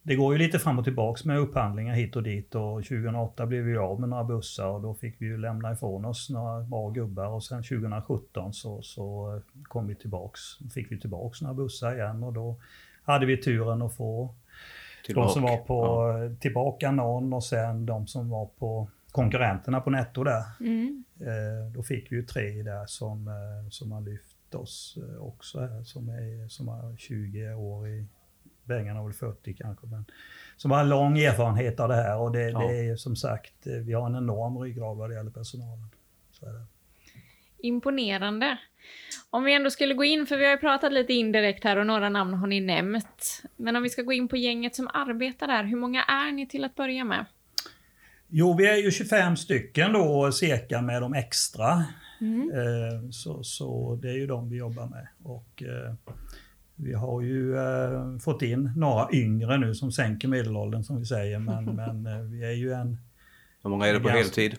det 0.04 0.16
går 0.16 0.34
ju 0.34 0.40
lite 0.40 0.60
fram 0.60 0.80
och 0.80 0.84
tillbaks 0.86 1.26
med 1.26 1.40
upphandlingar 1.40 1.96
hit 1.96 2.16
och 2.16 2.24
dit 2.24 2.56
och 2.56 2.84
2008 2.84 3.46
blev 3.46 3.64
vi 3.64 3.78
av 3.78 4.00
med 4.00 4.10
några 4.10 4.24
bussar 4.24 4.68
och 4.68 4.82
då 4.82 4.94
fick 4.94 5.22
vi 5.22 5.26
ju 5.26 5.38
lämna 5.38 5.72
ifrån 5.74 6.06
oss 6.06 6.30
några 6.30 6.62
bra 6.62 6.90
gubbar 6.90 7.28
och 7.28 7.44
sen 7.44 7.64
2017 7.64 8.54
så, 8.54 8.82
så 8.82 9.36
eh, 9.36 9.64
kom 9.64 9.88
vi 9.88 9.96
tillbaks, 9.96 10.40
fick 10.74 10.92
vi 10.92 11.00
tillbaks 11.00 11.42
några 11.42 11.54
bussar 11.54 11.96
igen 11.96 12.24
och 12.24 12.34
då 12.34 12.56
hade 13.04 13.26
vi 13.26 13.38
turen 13.38 13.82
att 13.82 13.96
få 13.96 14.36
de 15.08 15.30
som 15.30 15.42
var 15.42 15.58
på 15.58 15.76
Ja. 15.86 16.36
tillbaka 16.40 16.92
någon 16.92 17.34
och 17.34 17.44
sen 17.44 17.86
de 17.86 18.08
som 18.08 18.30
var 18.30 18.46
på 18.46 18.88
konkurrenterna 19.16 19.82
på 19.82 19.90
netto 19.90 20.24
där. 20.24 20.44
Mm. 20.60 21.04
Eh, 21.20 21.74
då 21.74 21.84
fick 21.84 22.12
vi 22.12 22.16
ju 22.16 22.24
tre 22.24 22.64
där 22.64 22.86
som, 22.86 23.28
eh, 23.28 23.70
som 23.70 23.92
har 23.92 24.02
lyft 24.02 24.56
oss 24.56 24.98
eh, 24.98 25.24
också 25.24 25.60
här, 25.60 25.84
som, 25.84 26.10
är, 26.10 26.48
som 26.48 26.68
har 26.68 26.98
20 26.98 27.54
år 27.54 27.88
i, 27.88 28.06
Bengan 28.64 28.96
har 28.96 29.04
väl 29.04 29.14
40 29.14 29.54
kanske, 29.54 29.88
men 29.88 30.06
som 30.58 30.72
har 30.72 30.84
lång 30.84 31.18
erfarenhet 31.18 31.80
av 31.80 31.90
det 31.90 31.96
här 31.96 32.18
och 32.18 32.32
det, 32.32 32.50
Ja. 32.50 32.60
det 32.60 32.90
är 32.90 32.96
som 32.96 33.16
sagt, 33.16 33.54
vi 33.86 33.94
har 33.94 34.06
en 34.06 34.16
enorm 34.16 34.58
ryggrad 34.58 34.98
vad 34.98 35.10
det 35.10 35.16
gäller 35.16 35.32
personalen. 35.32 35.88
Så 36.32 36.46
är 36.46 36.54
det. 36.54 36.66
Imponerande. 37.58 38.58
Om 39.30 39.44
vi 39.44 39.54
ändå 39.54 39.70
skulle 39.70 39.94
gå 39.94 40.04
in, 40.04 40.26
för 40.26 40.38
vi 40.38 40.46
har 40.46 40.52
ju 40.52 40.58
pratat 40.58 40.94
lite 40.94 41.14
indirekt 41.14 41.64
här 41.64 41.78
och 41.78 41.88
några 41.88 42.10
namn 42.10 42.34
har 42.34 42.48
ni 42.48 42.62
nämnt. 42.62 43.44
Men 43.56 43.76
om 43.76 43.84
vi 43.84 43.90
ska 43.90 44.02
gå 44.02 44.14
in 44.14 44.28
på 44.28 44.38
gänget 44.38 44.76
som 44.76 44.88
arbetar 44.94 45.48
där, 45.48 45.64
hur 45.64 45.78
många 45.78 46.04
är 46.04 46.32
ni 46.32 46.48
till 46.48 46.64
att 46.64 46.76
börja 46.76 47.04
med? 47.04 47.26
Jo, 48.38 48.54
vi 48.58 48.68
är 48.68 48.76
ju 48.76 48.92
25 48.92 49.36
stycken 49.38 49.94
då 49.94 50.32
cirka 50.32 50.82
med 50.82 51.02
de 51.02 51.14
extra. 51.14 51.86
Mm. 52.22 52.52
Eh, 52.52 53.10
Så, 53.10 53.44
så 53.44 53.96
det 54.02 54.10
är 54.10 54.14
ju 54.14 54.28
de 54.28 54.50
vi 54.50 54.58
jobbar 54.58 54.88
med. 54.88 55.08
Och 55.24 55.64
eh, 55.64 55.94
vi 56.76 56.94
har 56.94 57.22
ju 57.22 57.58
eh, 57.58 58.18
fått 58.18 58.42
in 58.42 58.72
några 58.76 59.08
yngre 59.14 59.58
nu 59.58 59.76
som 59.76 59.92
sänker 59.92 60.28
medelåldern 60.28 60.84
som 60.84 61.00
vi 61.00 61.06
säger. 61.06 61.40
Men, 61.40 61.66
men 62.04 62.32
vi 62.32 62.46
är 62.46 62.52
ju 62.52 62.74
en 62.74 62.98
Hur 63.64 63.70
många 63.70 63.88
är 63.88 63.94
det 63.94 64.00
på 64.00 64.08
Ganska- 64.08 64.22
heltid? 64.42 64.56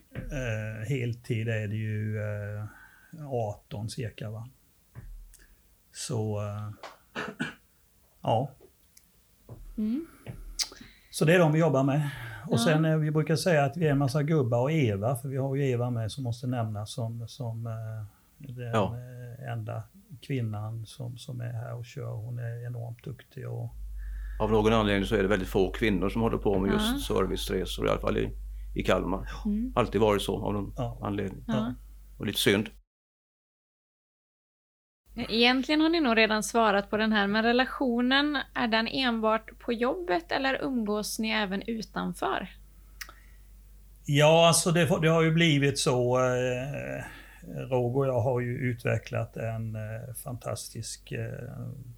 heltid 0.88 1.48
är 1.48 1.68
det 1.68 1.76
ju 1.76 2.18
eh, 2.18 3.26
18 3.30 3.90
cirka 3.90 4.30
va. 4.30 4.48
Så 5.92 6.40
ja. 8.22 8.50
Mm. 9.78 10.06
Så 11.18 11.24
det 11.24 11.34
är 11.34 11.38
de 11.38 11.52
vi 11.52 11.58
jobbar 11.58 11.82
med. 11.84 12.10
Och 12.46 12.52
Ja. 12.54 12.58
sen 12.58 12.84
eh, 12.84 12.96
vi 12.96 13.10
brukar 13.10 13.36
säga 13.36 13.64
att 13.64 13.76
vi 13.76 13.86
är 13.86 13.90
en 13.92 13.98
massa 13.98 14.22
gubbar 14.22 14.60
och 14.60 14.72
Eva, 14.72 15.16
för 15.16 15.28
vi 15.28 15.36
har 15.36 15.54
ju 15.56 15.70
Eva 15.70 15.90
med 15.90 16.12
som 16.12 16.24
måste 16.24 16.46
nämnas 16.46 16.92
som, 16.92 17.28
som 17.28 17.66
eh, 17.66 17.72
den 18.54 18.70
Ja. 18.72 18.94
eh, 18.96 19.52
enda 19.52 19.82
kvinnan 20.22 20.86
som, 20.86 21.18
som 21.18 21.40
är 21.40 21.52
här 21.52 21.74
och 21.74 21.84
kör. 21.84 22.10
Hon 22.10 22.38
är 22.38 22.66
enormt 22.66 23.04
duktig 23.04 23.48
och 23.48 23.70
Av 24.40 24.50
någon 24.50 24.72
anledning 24.72 25.04
så 25.06 25.14
är 25.14 25.22
det 25.22 25.28
väldigt 25.28 25.48
få 25.48 25.70
kvinnor 25.72 26.08
som 26.08 26.22
håller 26.22 26.38
på 26.38 26.58
med 26.58 26.72
just 26.72 26.92
Ja. 27.08 27.14
serviceresor, 27.16 27.86
i 27.86 27.90
alla 27.90 28.00
fall 28.00 28.18
i, 28.18 28.30
i 28.74 28.82
Kalmar. 28.82 29.28
Mm. 29.46 29.72
Alltid 29.76 30.00
varit 30.00 30.22
så 30.22 30.42
av 30.46 30.52
någon 30.52 30.72
Ja. 30.76 30.98
anledning. 31.02 31.44
Ja. 31.46 31.74
Och 32.18 32.26
lite 32.26 32.38
synd. 32.38 32.66
Egentligen 35.16 35.80
har 35.80 35.88
ni 35.88 36.00
nog 36.00 36.16
redan 36.16 36.42
svarat 36.42 36.90
på 36.90 36.96
den 36.96 37.12
här, 37.12 37.26
men 37.26 37.42
relationen, 37.42 38.38
är 38.54 38.68
den 38.68 38.88
enbart 38.88 39.58
på 39.58 39.72
jobbet 39.72 40.32
eller 40.32 40.62
umgås 40.62 41.18
ni 41.18 41.30
även 41.30 41.62
utanför? 41.66 42.48
Ja, 44.04 44.48
alltså 44.48 44.70
det, 44.70 45.00
det 45.02 45.08
har 45.08 45.22
ju 45.22 45.30
blivit 45.30 45.78
så. 45.78 46.18
Eh, 46.18 47.04
Roger 47.54 47.98
och 47.98 48.06
jag 48.06 48.20
har 48.20 48.40
ju 48.40 48.58
utvecklat 48.58 49.36
en 49.36 49.74
eh, 49.74 50.14
fantastisk 50.24 51.12
eh, 51.12 51.30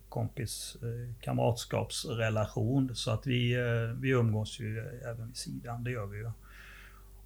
kompis 0.09 0.77
eh, 0.83 1.15
kamratskapsrelation. 1.21 2.91
Så 2.95 3.11
att 3.11 3.27
vi, 3.27 3.55
eh, 3.55 4.01
vi 4.01 4.09
umgås 4.11 4.61
ju 4.61 4.79
även 5.05 5.27
vid 5.27 5.37
sidan, 5.37 5.85
det 5.85 5.91
gör 5.91 6.07
vi 6.07 6.19
ju. 6.19 6.31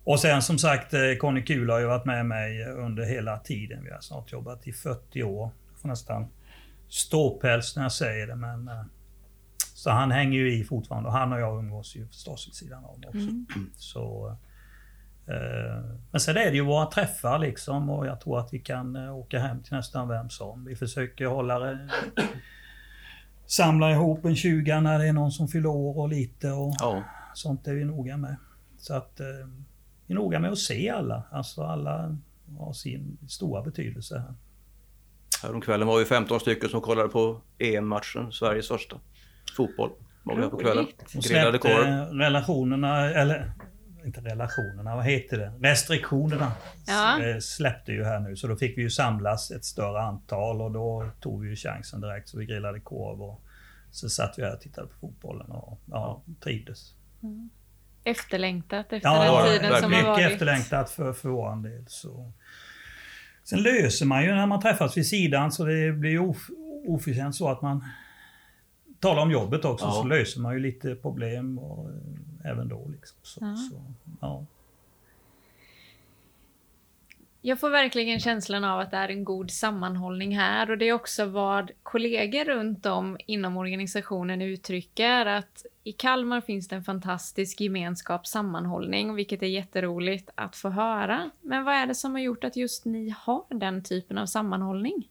Och 0.05 0.21
sen 0.21 0.43
som 0.43 0.59
sagt, 0.59 0.95
eh, 0.95 1.01
Conny 1.21 1.45
Kul 1.45 1.71
har 1.71 1.81
ju 1.81 1.87
varit 1.87 2.05
med 2.05 2.27
mig 2.27 2.65
under 2.65 3.05
hela 3.05 3.39
tiden. 3.39 3.85
Vi 3.85 3.91
har 3.91 4.01
snart 4.01 4.33
jobbat 4.33 4.67
i 4.67 4.73
40 4.73 5.23
år. 5.23 5.51
Får 5.83 5.89
nästan 5.89 6.29
ståpäls 6.89 7.77
när 7.77 7.83
jag 7.83 7.93
säger 7.93 8.27
det, 8.27 8.37
men 8.37 8.69
eh, 8.69 8.85
så 9.75 9.91
han 9.91 10.11
hänger 10.11 10.39
ju 10.39 10.55
i 10.55 10.65
fortfarande 10.65 11.09
och 11.09 11.15
han 11.15 11.33
och 11.33 11.41
jag 11.41 11.59
umgås 11.59 11.97
ju 11.97 12.07
förstås 12.07 12.49
vid 12.49 12.55
sidan 12.55 12.85
av 12.85 12.97
också. 13.07 13.19
Mm. 13.19 13.47
Så, 13.77 14.37
eh, 15.27 15.85
men 16.11 16.21
sen 16.21 16.37
är 16.37 16.51
det 16.51 16.57
ju 16.57 16.65
våra 16.65 16.87
träffar 16.87 17.39
liksom 17.39 17.91
och 17.91 18.07
jag 18.07 18.21
tror 18.21 18.39
att 18.39 18.53
vi 18.53 18.59
kan 18.59 18.97
eh, 18.97 19.17
åka 19.17 19.39
hem 19.39 19.63
till 19.63 19.73
nästan 19.73 20.09
vem 20.09 20.31
som. 20.31 20.65
Vi 20.65 20.77
försöker 20.77 21.27
hålla 21.27 21.59
det, 21.59 21.91
samla 23.47 23.93
ihop 23.93 24.25
en 24.25 24.37
20 24.37 24.81
när 24.81 24.99
det 24.99 25.09
är 25.09 25.13
någon 25.13 25.33
som 25.33 25.49
fyller 25.49 25.69
år 25.69 25.99
och 25.99 26.09
lite 26.09 26.51
och 26.51 26.75
Ja, 26.79 27.05
sånt 27.35 27.69
är 27.69 27.75
vi 27.75 27.85
noga 27.85 28.17
med. 28.17 28.37
Så 28.79 28.95
att 28.95 29.21
vi 30.07 30.15
är 30.15 30.19
noga 30.19 30.39
med 30.39 30.53
att 30.53 30.59
se 30.59 30.91
alla. 30.91 31.23
Alltså 31.31 31.63
alla 31.63 32.19
har 32.59 32.73
sin 32.73 33.19
stora 33.29 33.63
betydelse 33.63 34.19
här. 34.19 34.35
Häromkvällen 35.43 35.87
var 35.89 35.99
vi 35.99 36.05
15 36.05 36.41
stycken 36.41 36.69
som 36.69 36.81
kollade 36.81 37.09
på 37.09 37.41
EM-matchen, 37.59 38.33
Sveriges 38.33 38.69
första 38.69 38.97
fotboll. 39.57 39.91
Var 40.23 40.37
vi 40.37 40.43
här 40.43 40.49
på 40.49 40.57
kvällen. 40.57 40.87
Grillade 41.13 41.59
korv. 41.59 42.19
relationerna, 42.19 43.11
eller 43.11 43.53
inte 44.05 44.21
relationerna, 44.21 44.97
vad 44.97 45.05
heter 45.05 45.39
det? 45.39 45.69
Restriktionerna 45.69 46.53
Ja. 46.87 47.23
eh, 47.23 47.39
släppte 47.39 47.93
ju 47.93 48.05
här 48.05 48.21
nu. 48.21 48.37
Så 48.37 48.47
då 48.47 48.57
fick 48.57 48.79
vi 48.79 48.83
ju 48.83 48.91
samlas 48.91 49.51
ett 49.51 49.65
större 49.65 50.01
antal 50.03 50.63
och 50.63 50.71
då 50.71 51.11
tog 51.21 51.43
vi 51.43 51.49
ju 51.51 51.57
chansen 51.57 52.01
direkt. 52.01 52.29
Så 52.29 52.39
vi 52.39 52.47
grillade 52.47 52.81
korv 52.81 53.23
och 53.23 53.43
så 53.91 54.09
satt 54.09 54.39
vi 54.39 54.43
här 54.43 54.55
och 54.55 54.61
tittade 54.61 54.87
på 54.87 54.95
fotbollen 55.01 55.51
och 55.51 55.79
ja, 55.91 56.23
trivdes. 56.45 56.95
Efterlängtat 58.05 58.87
efter 58.93 59.09
Ja, 59.09 59.43
den 59.45 59.53
tiden 59.61 59.81
som 59.83 59.93
har 59.93 59.99
mycket 59.99 60.07
varit. 60.07 60.33
efterlängtat 60.33 60.91
för, 60.91 61.13
för 61.13 61.29
vår 61.29 61.57
del. 61.69 61.85
Så. 61.89 62.33
Sen 63.45 63.63
löser 63.63 64.07
man 64.07 64.25
ju 64.25 64.35
när 64.35 64.47
man 64.47 64.61
träffas 64.61 64.97
vid 64.97 65.07
sidan 65.07 65.53
så 65.53 65.65
det 65.65 65.93
blir 65.93 66.11
ju 66.11 66.19
of, 66.19 66.49
oförtjänt 66.87 67.35
så 67.35 67.49
att 67.49 67.63
man 67.63 67.85
talar 69.01 69.23
om 69.23 69.31
jobbet 69.31 69.65
också. 69.65 69.87
Ja. 69.87 69.93
Så 69.93 70.05
löser 70.05 70.41
man 70.41 70.53
ju 70.55 70.61
lite 70.61 70.95
problem 70.95 71.59
och, 71.59 71.91
eh, 71.91 72.51
även 72.51 72.69
då. 72.69 72.89
Liksom. 72.89 73.19
Så, 73.23 73.41
Ja. 73.41 73.57
Så, 73.57 73.81
ja. 74.21 74.47
Jag 77.45 77.61
får 77.61 77.71
verkligen 77.71 78.21
känslan 78.21 78.65
av 78.65 78.81
att 78.81 78.91
det 78.91 78.97
är 78.97 79.09
en 79.09 79.25
god 79.25 79.51
sammanhållning 79.51 80.39
här 80.39 80.71
och 80.71 80.79
det 80.79 80.89
är 80.89 80.93
också 80.93 81.25
vad 81.25 81.71
kollegor 81.83 82.45
runt 82.45 82.87
om 82.87 83.19
inom 83.27 83.57
organisationen 83.57 84.43
uttrycker 84.43 85.27
att 85.27 85.67
i 85.85 85.93
Kalmar 85.93 86.41
finns 86.41 86.69
det 86.69 86.77
en 86.77 86.85
fantastisk 86.85 87.61
gemenskap, 87.61 88.27
sammanhållning, 88.27 89.15
vilket 89.15 89.43
är 89.43 89.47
jätteroligt 89.47 90.31
att 90.35 90.57
få 90.57 90.69
höra. 90.69 91.31
Men 91.41 91.65
vad 91.65 91.75
är 91.75 91.87
det 91.87 91.95
som 91.95 92.13
har 92.13 92.21
gjort 92.21 92.45
att 92.45 92.57
just 92.57 92.85
ni 92.85 93.15
har 93.19 93.45
den 93.49 93.85
typen 93.85 94.19
av 94.19 94.27
sammanhållning? 94.27 95.09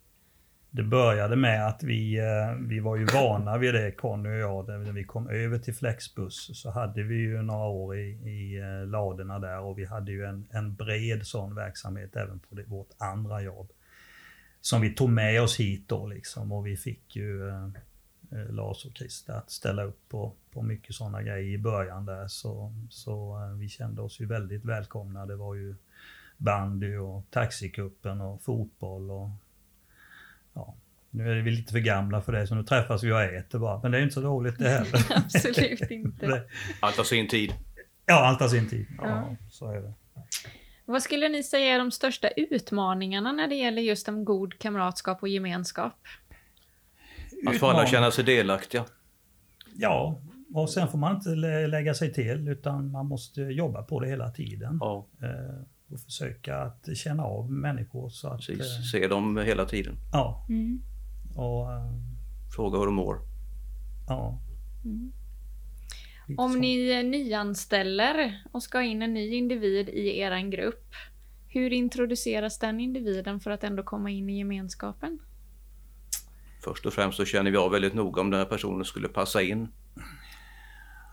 Det 0.73 0.83
började 0.83 1.35
med 1.35 1.67
att 1.67 1.83
vi, 1.83 2.19
eh, 2.19 2.55
vi 2.59 2.79
var 2.79 2.95
ju 2.95 3.05
vana 3.05 3.57
vid 3.57 3.73
det, 3.73 3.91
Conny 3.91 4.29
och 4.29 4.35
jag, 4.35 4.67
när 4.67 4.91
vi 4.91 5.03
kom 5.03 5.29
över 5.29 5.59
till 5.59 5.75
Flexbus 5.75 6.61
så 6.61 6.69
hade 6.69 7.03
vi 7.03 7.15
ju 7.15 7.41
några 7.41 7.67
år 7.67 7.97
i, 7.97 8.09
i 8.09 8.59
eh, 8.59 8.87
ladorna 8.87 9.39
där 9.39 9.59
och 9.59 9.79
vi 9.79 9.85
hade 9.85 10.11
ju 10.11 10.25
en, 10.25 10.47
en 10.51 10.75
bred 10.75 11.27
sån 11.27 11.55
verksamhet 11.55 12.15
även 12.15 12.39
på 12.39 12.55
det, 12.55 12.63
vårt 12.63 12.89
andra 12.97 13.41
jobb. 13.41 13.71
Som 14.61 14.81
vi 14.81 14.93
tog 14.93 15.09
med 15.09 15.41
oss 15.41 15.59
hit 15.59 15.83
då 15.87 16.07
liksom 16.07 16.51
och 16.51 16.67
vi 16.67 16.77
fick 16.77 17.15
ju 17.15 17.49
eh, 17.49 17.65
eh 18.31 18.49
Lars 18.49 18.85
och 18.85 18.91
Christer 18.97 19.33
att 19.33 19.51
ställa 19.51 19.83
upp 19.83 20.09
på, 20.09 20.33
på 20.53 20.61
mycket 20.61 20.95
sådana 20.95 21.23
grejer 21.23 21.53
i 21.53 21.57
början 21.57 22.05
där 22.05 22.27
så, 22.27 22.73
så 22.89 23.43
eh, 23.43 23.57
vi 23.57 23.69
kände 23.69 24.01
oss 24.01 24.19
ju 24.19 24.25
väldigt 24.25 24.65
välkomna. 24.65 25.25
Det 25.25 25.35
var 25.35 25.55
ju 25.55 25.75
bandy 26.37 26.97
och 26.97 27.25
taxikuppen 27.29 28.21
och 28.21 28.41
fotboll 28.41 29.11
och 29.11 29.29
ja, 30.53 30.75
nu 31.09 31.31
är 31.39 31.41
vi 31.41 31.51
lite 31.51 31.71
för 31.71 31.79
gamla 31.79 32.21
för 32.21 32.31
det 32.31 32.47
så 32.47 32.55
nu 32.55 32.63
träffas 32.63 33.03
vi 33.03 33.11
och 33.11 33.21
äter 33.21 33.59
bara. 33.59 33.79
Men 33.81 33.91
det 33.91 33.97
är 33.97 34.01
inte 34.01 34.13
så 34.13 34.21
roligt 34.21 34.59
det 34.59 34.69
heller. 34.69 35.05
Absolut 35.15 35.91
inte. 35.91 36.43
Allt 36.79 36.97
har 36.97 37.03
sin 37.03 37.27
tid. 37.27 37.53
ja, 38.05 38.25
allt 38.25 38.39
har 38.39 38.47
sin 38.47 38.69
tid. 38.69 38.85
Ja, 38.97 39.07
Ja. 39.07 39.35
så 39.49 39.71
är 39.71 39.81
det. 39.81 39.93
Vad 40.85 41.03
skulle 41.03 41.29
ni 41.29 41.43
säga 41.43 41.73
är 41.75 41.79
de 41.79 41.91
största 41.91 42.27
utmaningarna 42.29 43.31
när 43.31 43.47
det 43.47 43.55
gäller 43.55 43.81
just 43.81 44.07
en 44.07 44.25
god 44.25 44.59
kamratskap 44.59 45.21
och 45.21 45.27
gemenskap? 45.29 45.93
Att 47.47 47.57
få 47.57 47.67
alla 47.67 47.87
känna 47.87 48.11
sig 48.11 48.23
delaktiga. 48.23 48.85
Ja, 49.75 50.21
och 50.53 50.69
sen 50.69 50.87
får 50.87 50.97
man 50.97 51.15
inte 51.15 51.29
lä- 51.29 51.67
lägga 51.67 51.93
sig 51.93 52.13
till 52.13 52.47
utan 52.47 52.91
man 52.91 53.05
måste 53.05 53.41
jobba 53.41 53.83
på 53.83 53.99
det 53.99 54.07
hela 54.07 54.29
tiden. 54.29 54.77
Ja, 54.81 55.05
Eh, 55.21 55.61
och 55.93 55.99
försöka 55.99 56.57
att 56.57 56.97
känna 56.97 57.23
av 57.23 57.51
människor 57.51 58.09
så 58.09 58.27
att... 58.27 58.37
precis. 58.37 58.77
eh, 58.77 58.83
Se 58.91 59.07
dem 59.07 59.37
hela 59.37 59.65
tiden. 59.65 59.95
ja, 60.11 60.45
Mm. 60.49 60.81
och... 61.35 61.71
eh, 61.73 61.93
Fråga 62.55 62.77
hur 62.79 62.85
de 62.85 62.95
mår. 62.95 63.19
ja. 64.07 64.39
Mm. 64.85 65.11
Om 66.37 66.59
ni 66.59 66.89
eh, 66.91 67.03
nyanställer 67.03 68.43
och 68.51 68.63
ska 68.63 68.81
in 68.81 69.01
en 69.01 69.13
ny 69.13 69.35
individ 69.35 69.89
i 69.89 70.19
er 70.19 70.49
grupp, 70.49 70.93
hur 71.47 71.73
introduceras 71.73 72.59
den 72.59 72.79
individen 72.79 73.39
för 73.39 73.51
att 73.51 73.63
ändå 73.63 73.83
komma 73.83 74.09
in 74.09 74.29
i 74.29 74.37
gemenskapen? 74.37 75.19
Först 76.63 76.85
och 76.85 76.93
främst 76.93 77.17
så 77.17 77.25
känner 77.25 77.51
vi 77.51 77.57
av 77.57 77.71
väldigt 77.71 77.93
noga 77.93 78.21
om 78.21 78.29
den 78.29 78.39
här 78.39 78.45
personen 78.47 78.85
skulle 78.85 79.07
passa 79.07 79.41
in. 79.41 79.67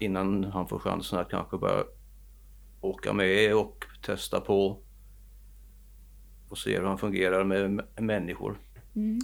Innan 0.00 0.44
han 0.44 0.68
får 0.68 0.78
chansen 0.78 1.18
att 1.18 1.30
kanske 1.30 1.58
börja 1.58 1.84
åka 2.80 3.12
med 3.12 3.54
och 3.54 3.84
testa 4.02 4.40
på. 4.40 4.82
Och 6.48 6.58
se 6.58 6.78
hur 6.78 6.86
han 6.86 6.98
fungerar 6.98 7.44
med 7.44 7.80
människor. 7.96 8.58
Mm. 8.96 9.18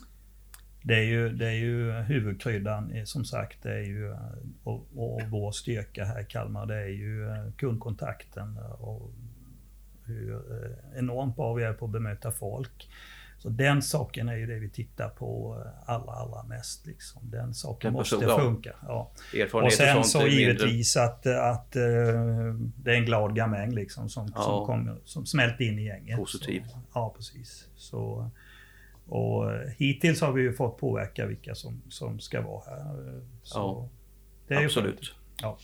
Det 0.82 0.94
är 0.94 1.02
ju, 1.02 1.28
det 1.28 1.46
är 1.46 1.54
ju 1.54 1.92
huvudkryddan 1.92 3.06
som 3.06 3.24
sagt. 3.24 3.62
Det 3.62 3.72
är 3.72 3.84
ju, 3.84 4.16
och, 4.64 4.86
och 4.96 5.20
vår 5.30 5.52
styrka 5.52 6.04
här 6.04 6.20
i 6.20 6.24
Kalmar 6.24 6.66
det 6.66 6.74
är 6.74 6.88
ju 6.88 7.28
eh, 7.28 7.52
kundkontakten 7.56 8.58
och 8.78 9.12
hur 10.06 10.32
eh, 10.34 10.98
enormt 10.98 11.36
bra 11.36 11.54
vi 11.54 11.64
är 11.64 11.72
på 11.72 11.84
att 11.84 11.90
bemöta 11.90 12.30
folk. 12.32 12.88
Så 13.44 13.50
den 13.50 13.82
saken 13.82 14.28
är 14.28 14.36
ju 14.36 14.46
det 14.46 14.58
vi 14.58 14.70
tittar 14.70 15.08
på 15.08 15.62
eh, 15.64 15.90
allra, 15.94 16.12
allra 16.12 16.42
mest. 16.42 16.86
Liksom. 16.86 17.30
Den 17.30 17.54
saken 17.54 17.88
Den 17.92 17.98
måste 17.98 18.18
funka. 18.18 18.74
Ja. 18.82 19.10
Och 19.52 19.72
sen 19.72 19.98
och 19.98 20.06
så 20.06 20.26
givetvis 20.26 20.96
att, 20.96 21.26
att 21.26 21.76
eh, 21.76 21.82
det 22.76 22.90
är 22.90 22.94
en 22.94 23.04
glad 23.04 23.36
gamäng 23.36 23.74
liksom 23.74 24.08
som, 24.08 24.32
Ja. 24.34 24.42
som, 24.42 24.66
kommer, 24.66 24.96
som 25.04 25.26
smälter 25.26 25.64
in 25.64 25.78
i 25.78 25.84
gänget. 25.84 26.16
Positivt. 26.16 26.70
Så, 26.70 26.78
ja, 26.94 27.14
precis. 27.16 27.68
Så, 27.76 28.30
och 29.08 29.52
eh, 29.52 29.68
hittills 29.76 30.20
har 30.20 30.32
vi 30.32 30.42
ju 30.42 30.52
fått 30.52 30.78
påverka 30.78 31.26
vilka 31.26 31.54
som, 31.54 31.82
som 31.88 32.20
ska 32.20 32.40
vara 32.40 32.62
här. 32.66 33.20
Så 33.42 33.58
Ja, 33.58 33.88
det 34.48 34.54
är 34.54 34.60
ju 34.60 34.66
Absolut. 34.66 35.14
Ja. 35.42 35.58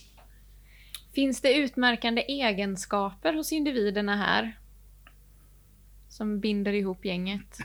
Finns 1.13 1.41
det 1.41 1.55
utmärkande 1.55 2.23
egenskaper 2.23 3.33
hos 3.35 3.53
individerna 3.53 4.17
här? 4.17 4.60
Som 6.11 6.41
binder 6.41 6.73
ihop 6.73 7.05
gänget? 7.05 7.59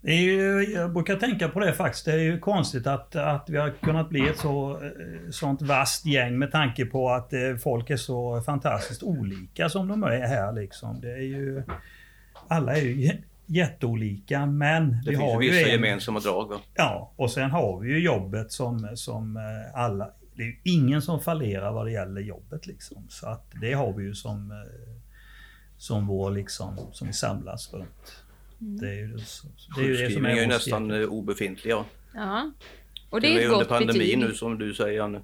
Det 0.00 0.10
är 0.12 0.22
ju, 0.22 0.72
jag 0.74 0.92
brukar 0.92 1.16
tänka 1.16 1.48
på 1.48 1.60
det 1.60 1.72
faktiskt. 1.72 2.04
Det 2.04 2.12
är 2.12 2.18
ju 2.18 2.38
konstigt 2.38 2.86
att, 2.86 3.16
att 3.16 3.44
vi 3.50 3.56
har 3.58 3.70
kunnat 3.70 4.08
bli 4.08 4.28
ett 4.28 4.38
så, 4.38 4.84
eh, 4.84 4.90
sånt 5.30 5.62
vasst 5.62 6.06
gäng 6.06 6.38
med 6.38 6.52
tanke 6.52 6.86
på 6.86 7.10
att 7.10 7.32
eh, 7.32 7.56
folk 7.62 7.90
är 7.90 7.96
så 7.96 8.40
fantastiskt 8.42 9.02
olika 9.02 9.68
som 9.68 9.88
de 9.88 10.02
är 10.02 10.26
här. 10.26 10.52
Liksom. 10.52 11.00
Det 11.00 11.12
är 11.12 11.22
ju, 11.22 11.62
alla 12.48 12.76
är 12.76 12.80
ju 12.82 12.94
jä- 12.94 13.22
jätteolika 13.46 14.46
men 14.46 14.90
Det 14.90 14.96
vi 15.10 15.16
finns 15.16 15.20
ju 15.20 15.24
har 15.34 15.42
ju 15.42 15.50
vissa 15.50 15.66
en, 15.66 15.72
gemensamma 15.72 16.20
drag. 16.20 16.48
Va? 16.48 16.60
Ja, 16.74 17.12
och 17.16 17.30
sen 17.30 17.50
har 17.50 17.80
vi 17.80 17.88
ju 17.88 17.98
jobbet 17.98 18.52
som, 18.52 18.88
som 18.94 19.36
eh, 19.36 19.80
alla... 19.80 20.10
Det 20.34 20.42
är 20.42 20.46
ju 20.46 20.56
ingen 20.64 21.02
som 21.02 21.20
fallerar 21.20 21.72
vad 21.72 21.86
det 21.86 21.92
gäller 21.92 22.20
jobbet 22.20 22.66
liksom. 22.66 23.06
Så 23.08 23.26
att 23.26 23.52
det 23.60 23.72
har 23.72 23.92
vi 23.92 24.04
ju 24.04 24.14
som, 24.14 24.52
som 25.78 26.06
vår 26.06 26.30
liksom, 26.30 26.76
som 26.92 27.06
vi 27.06 27.12
samlas 27.12 27.72
runt. 27.72 28.22
Det 28.58 28.88
är 28.88 28.94
ju, 28.94 29.18
så- 29.18 29.46
det, 29.76 29.80
är 29.80 29.84
ju 29.88 29.96
det 29.96 30.10
som 30.14 30.24
är 30.26 30.34
vår 30.40 30.46
nästan 30.46 30.90
eh, 30.90 31.08
obefintliga. 31.08 31.84
Ja. 32.14 32.50
Och 33.10 33.20
Det 33.20 33.26
det 33.28 33.34
är 33.34 33.40
är 33.40 33.46
ett 33.46 33.52
under 33.52 33.64
pandemin 33.64 33.98
betyg. 33.98 34.18
nu 34.18 34.34
som 34.34 34.58
du 34.58 34.74
säger 34.74 35.00
Anne. 35.02 35.20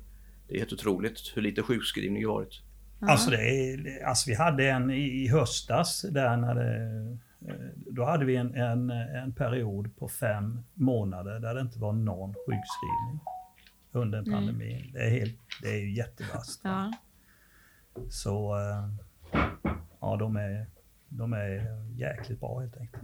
Det 0.49 0.55
är 0.55 0.59
helt 0.59 0.73
otroligt 0.73 1.33
hur 1.35 1.43
lite 1.43 1.63
sjukskrivning 1.63 2.23
det 2.23 2.29
varit. 2.29 2.61
Ja. 3.01 3.09
Alltså, 3.11 3.31
det 3.31 3.37
är, 3.51 4.05
alltså 4.07 4.31
vi 4.31 4.37
hade 4.37 4.71
en 4.71 4.91
i, 4.91 5.25
i 5.25 5.29
höstas 5.29 6.03
där 6.11 6.37
när 6.37 6.55
det, 6.55 6.77
eh, 7.51 7.55
Då 7.91 8.05
hade 8.05 8.25
vi 8.25 8.37
en, 8.37 8.55
en, 8.55 8.91
en 8.91 9.33
period 9.33 9.97
på 9.97 10.09
fem 10.09 10.61
månader 10.75 11.41
där 11.41 11.55
det 11.55 11.61
inte 11.61 11.79
var 11.79 11.93
någon 11.93 12.35
sjukskrivning. 12.35 13.21
Under 13.93 14.19
en 14.19 14.27
Mm. 14.27 14.39
pandemi. 14.39 14.91
Det 14.93 14.99
är, 15.07 15.11
helt, 15.11 15.39
det 15.63 15.69
är 15.69 15.81
ju 15.81 15.95
jättevasst. 15.97 16.65
va? 16.65 16.93
Ja. 17.95 18.03
Så 18.11 18.57
eh, 18.59 18.89
ja, 20.05 20.17
de 20.17 20.37
är, 20.37 20.67
de 21.09 21.33
är 21.33 21.63
jäkligt 21.99 22.41
bra 22.41 22.61
helt 22.61 22.77
enkelt. 22.77 23.03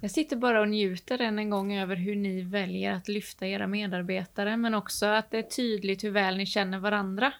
Jag 0.00 0.10
sitter 0.10 0.36
bara 0.36 0.60
och 0.60 0.68
njuter 0.68 1.20
än 1.20 1.38
en 1.38 1.50
gång 1.50 1.74
över 1.74 1.96
hur 1.96 2.16
ni 2.16 2.42
väljer 2.42 2.92
att 2.92 3.08
lyfta 3.08 3.46
era 3.46 3.66
medarbetare, 3.66 4.56
men 4.56 4.74
också 4.74 5.06
att 5.06 5.30
det 5.30 5.38
är 5.38 5.42
tydligt 5.42 6.04
hur 6.04 6.10
väl 6.10 6.36
ni 6.36 6.46
känner 6.46 6.78
varandra. 6.78 7.32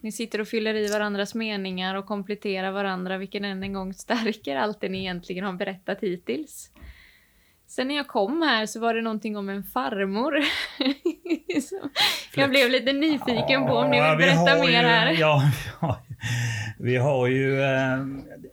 Ni 0.00 0.12
sitter 0.12 0.40
och 0.40 0.48
fyller 0.48 0.74
i 0.74 0.92
varandras 0.92 1.34
meningar 1.34 1.94
och 1.94 2.06
kompletterar 2.06 2.70
varandra, 2.70 3.18
vilket 3.18 3.42
än 3.42 3.62
en 3.62 3.72
gång 3.72 3.94
stärker 3.94 4.56
allt 4.56 4.80
det 4.80 4.88
ni 4.88 4.98
egentligen 4.98 5.44
har 5.44 5.52
berättat 5.52 6.00
hittills. 6.00 6.70
Sen 7.66 7.88
när 7.88 7.94
jag 7.94 8.08
kom 8.08 8.42
här 8.42 8.66
så 8.66 8.80
var 8.80 8.94
det 8.94 9.02
någonting 9.02 9.36
om 9.36 9.48
en 9.48 9.64
farmor. 9.64 10.34
Jag 12.34 12.50
blev 12.50 12.70
lite 12.70 12.92
nyfiken 12.92 13.66
på 13.66 13.72
om 13.72 13.90
ni 13.90 13.96
Ja, 13.96 14.14
vill 14.14 14.26
vi 14.26 14.32
berätta 14.34 14.60
mer 14.60 14.70
ju, 14.70 14.88
här. 14.88 15.12
Ja, 15.12 15.42
vi 15.64 15.86
har, 15.86 15.96
vi 16.78 16.96
har 16.96 17.26
ju... 17.26 17.60
eh, 17.62 17.98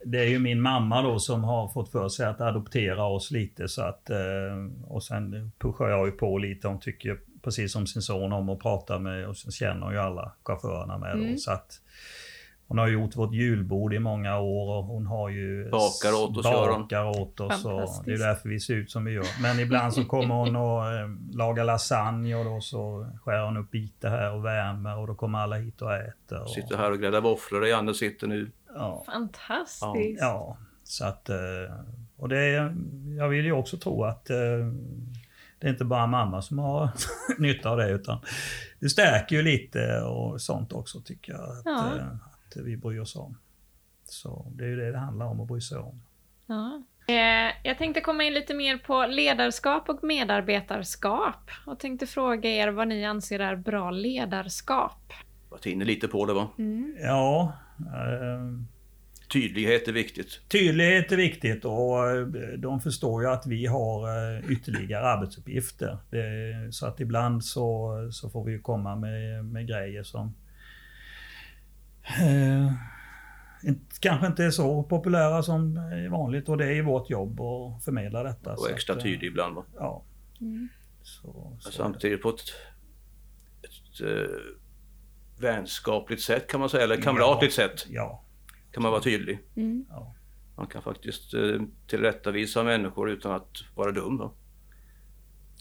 Det 0.06 0.20
är 0.20 0.28
ju 0.30 0.40
min 0.40 0.62
mamma 0.62 1.02
då 1.02 1.20
som 1.20 1.44
har 1.44 1.68
fått 1.68 1.92
för 1.92 2.10
sig 2.10 2.26
att 2.26 2.42
adoptera 2.42 3.06
oss 3.06 3.32
lite 3.32 3.68
så 3.68 3.82
att... 3.82 4.10
eh, 4.10 4.18
Och 4.88 5.04
sen 5.04 5.52
pushar 5.60 5.90
jag 5.90 6.06
ju 6.06 6.12
på 6.12 6.38
lite. 6.38 6.68
Hon 6.68 6.80
tycker 6.80 7.18
precis 7.44 7.72
som 7.72 7.88
sin 7.88 8.02
son 8.02 8.34
om 8.34 8.50
att 8.50 8.60
prata 8.60 9.00
med 9.00 9.28
och 9.28 9.38
sen 9.38 9.52
känner 9.52 9.92
ju 9.92 9.98
alla 10.00 10.32
chaufförerna 10.44 10.98
med 10.98 11.12
Mm. 11.14 11.32
då, 11.32 11.38
så 11.38 11.52
att... 11.52 11.82
hon 12.68 12.78
har 12.78 12.88
gjort 12.88 13.16
vårt 13.16 13.34
julbord 13.34 13.94
i 13.94 14.00
många 14.00 14.40
år 14.40 14.76
och 14.78 14.84
hon 14.84 15.06
har 15.08 15.30
ju... 15.30 15.70
Bakar 15.70 16.24
åt 16.24 16.38
oss. 16.38 16.44
Bakar 16.44 17.06
åt 17.22 17.40
oss 17.40 17.66
och 17.66 18.06
det 18.06 18.12
är 18.14 18.18
därför 18.18 18.50
vi 18.50 18.60
ser 18.60 18.74
ut 18.74 18.92
som 18.92 19.06
vi 19.06 19.12
gör. 19.12 19.42
Men 19.42 19.60
ibland 19.60 19.94
så 19.94 20.06
kommer 20.06 20.36
hon 20.36 20.56
och 20.56 20.88
eh, 20.94 21.10
lagar 21.32 21.64
lasagne 21.64 22.36
och 22.36 22.46
då 22.46 22.62
så 22.62 23.08
skär 23.24 23.46
hon 23.46 23.58
upp 23.58 23.72
bitar 23.72 24.10
här 24.10 24.32
och 24.34 24.46
värmer 24.46 24.98
och 24.98 25.08
då 25.08 25.16
kommer 25.16 25.40
alla 25.40 25.56
hit 25.56 25.82
och 25.82 25.94
äter. 25.94 26.42
Och, 26.42 26.50
Sitter 26.50 26.78
här 26.78 26.92
och 26.92 27.00
gräddar 27.00 27.22
våfflor 27.22 27.62
där 27.62 27.68
Janne 27.68 27.94
sitter 27.94 28.28
nu. 28.28 28.52
ja, 28.76 29.04
Fantastiskt. 29.06 30.20
ja, 30.22 30.58
så 30.84 31.06
att... 31.06 31.30
eh, 31.30 31.38
Och 32.18 32.30
det, 32.30 32.38
är- 32.40 32.76
jag 33.18 33.30
vill 33.30 33.46
ju 33.46 33.52
också 33.52 33.78
tro 33.78 34.04
att 34.04 34.30
eh, 34.30 34.38
det 35.60 35.68
är 35.68 35.72
inte 35.72 35.86
bara 35.86 36.08
mamma 36.08 36.42
som 36.42 36.60
har 36.60 36.90
nytta 37.38 37.70
av 37.70 37.78
det 37.78 37.90
utan 37.90 38.20
det 38.80 38.90
stärker 38.90 39.36
ju 39.36 39.42
lite 39.42 40.02
och 40.02 40.42
sånt 40.42 40.74
också 40.74 41.00
tycker 41.02 41.34
jag. 41.34 41.42
Att, 41.44 41.62
Ja. 41.66 41.92
Att 42.60 42.66
vi 42.66 42.78
bryr 42.78 43.00
oss 43.00 43.16
om. 43.16 43.38
Så 44.04 44.52
det 44.56 44.64
är 44.64 44.68
ju 44.68 44.76
det 44.76 44.92
det 44.92 44.98
handlar 44.98 45.26
om 45.26 45.40
att 45.42 45.48
bry 45.48 45.62
sig 45.62 45.78
om. 45.78 46.02
Ja. 46.48 46.84
Eh, 47.08 47.54
Jag 47.64 47.78
tänkte 47.78 48.02
komma 48.02 48.24
in 48.24 48.34
lite 48.34 48.54
mer 48.54 48.78
på 48.78 49.06
ledarskap 49.06 49.90
och 49.90 50.04
medarbetarskap 50.04 51.50
och 51.66 51.80
tänkte 51.80 52.08
fråga 52.08 52.50
er 52.50 52.68
vad 52.68 52.88
ni 52.88 53.06
anser 53.06 53.40
är 53.40 53.56
bra 53.56 53.92
ledarskap. 53.92 55.14
Varit 55.50 55.66
inne 55.66 55.86
lite 55.86 56.08
på 56.08 56.26
det 56.26 56.34
va. 56.34 56.48
Ja, 57.02 57.54
eh, 57.80 58.62
Tydlighet 59.34 59.88
är 59.88 59.92
viktigt. 59.94 60.42
tydlighet 60.50 61.12
är 61.12 61.18
viktigt 61.18 61.66
och 61.66 62.10
eh, 62.10 62.28
de 62.58 62.82
förstår 62.82 63.24
ju 63.24 63.30
att 63.30 63.46
vi 63.48 63.66
har 63.66 64.08
eh, 64.38 64.52
ytterligare 64.52 65.06
arbetsuppgifter. 65.08 65.98
Det, 66.10 66.74
så 66.74 66.86
att 66.88 67.00
ibland 67.00 67.44
så, 67.46 67.92
så 68.12 68.30
får 68.30 68.44
vi 68.44 68.52
ju 68.52 68.60
komma 68.60 68.96
med, 68.96 69.46
med 69.46 69.68
grejer 69.68 70.04
som 70.04 70.36
eh, 72.22 72.72
kanske 74.00 74.28
inte 74.28 74.44
är 74.44 74.52
så 74.52 74.84
populära 74.84 75.44
som 75.44 75.78
är 75.78 76.10
vanligt 76.10 76.50
och 76.50 76.58
det 76.58 76.66
är 76.66 76.72
ju 76.74 76.82
vårt 76.82 77.10
jobb 77.10 77.42
att 77.42 77.84
förmedla 77.84 78.24
detta. 78.24 78.54
Och 78.54 78.70
extra 78.70 78.94
att, 78.94 79.00
eh, 79.00 79.04
tydlig 79.04 79.28
ibland 79.28 79.56
va. 79.56 79.64
Ja. 79.76 80.04
Mm. 80.42 80.68
Så, 81.02 81.58
så, 81.60 81.72
Samtidigt 81.72 82.22
på 82.22 82.30
ett, 82.30 82.40
ett 83.64 84.02
eh, 84.02 84.36
vänskapligt 85.40 86.22
sätt 86.22 86.48
kan 86.48 86.60
man 86.60 86.70
säga, 86.70 86.84
eller 86.84 87.02
kamratligt 87.02 87.54
sätt 87.54 87.86
Ja, 87.90 88.24
kan 88.72 88.84
man 88.84 88.92
vara 88.92 89.02
tydlig. 89.02 89.40
Mm. 89.56 89.86
ja, 89.90 90.16
Man 90.58 90.68
kan 90.68 90.82
faktiskt 90.82 91.34
eh, 91.34 91.62
tillrättavisa 91.88 92.64
människor 92.64 93.10
utan 93.10 93.32
att 93.32 93.52
vara 93.76 93.92
dum. 93.92 94.18
Va? 94.18 94.32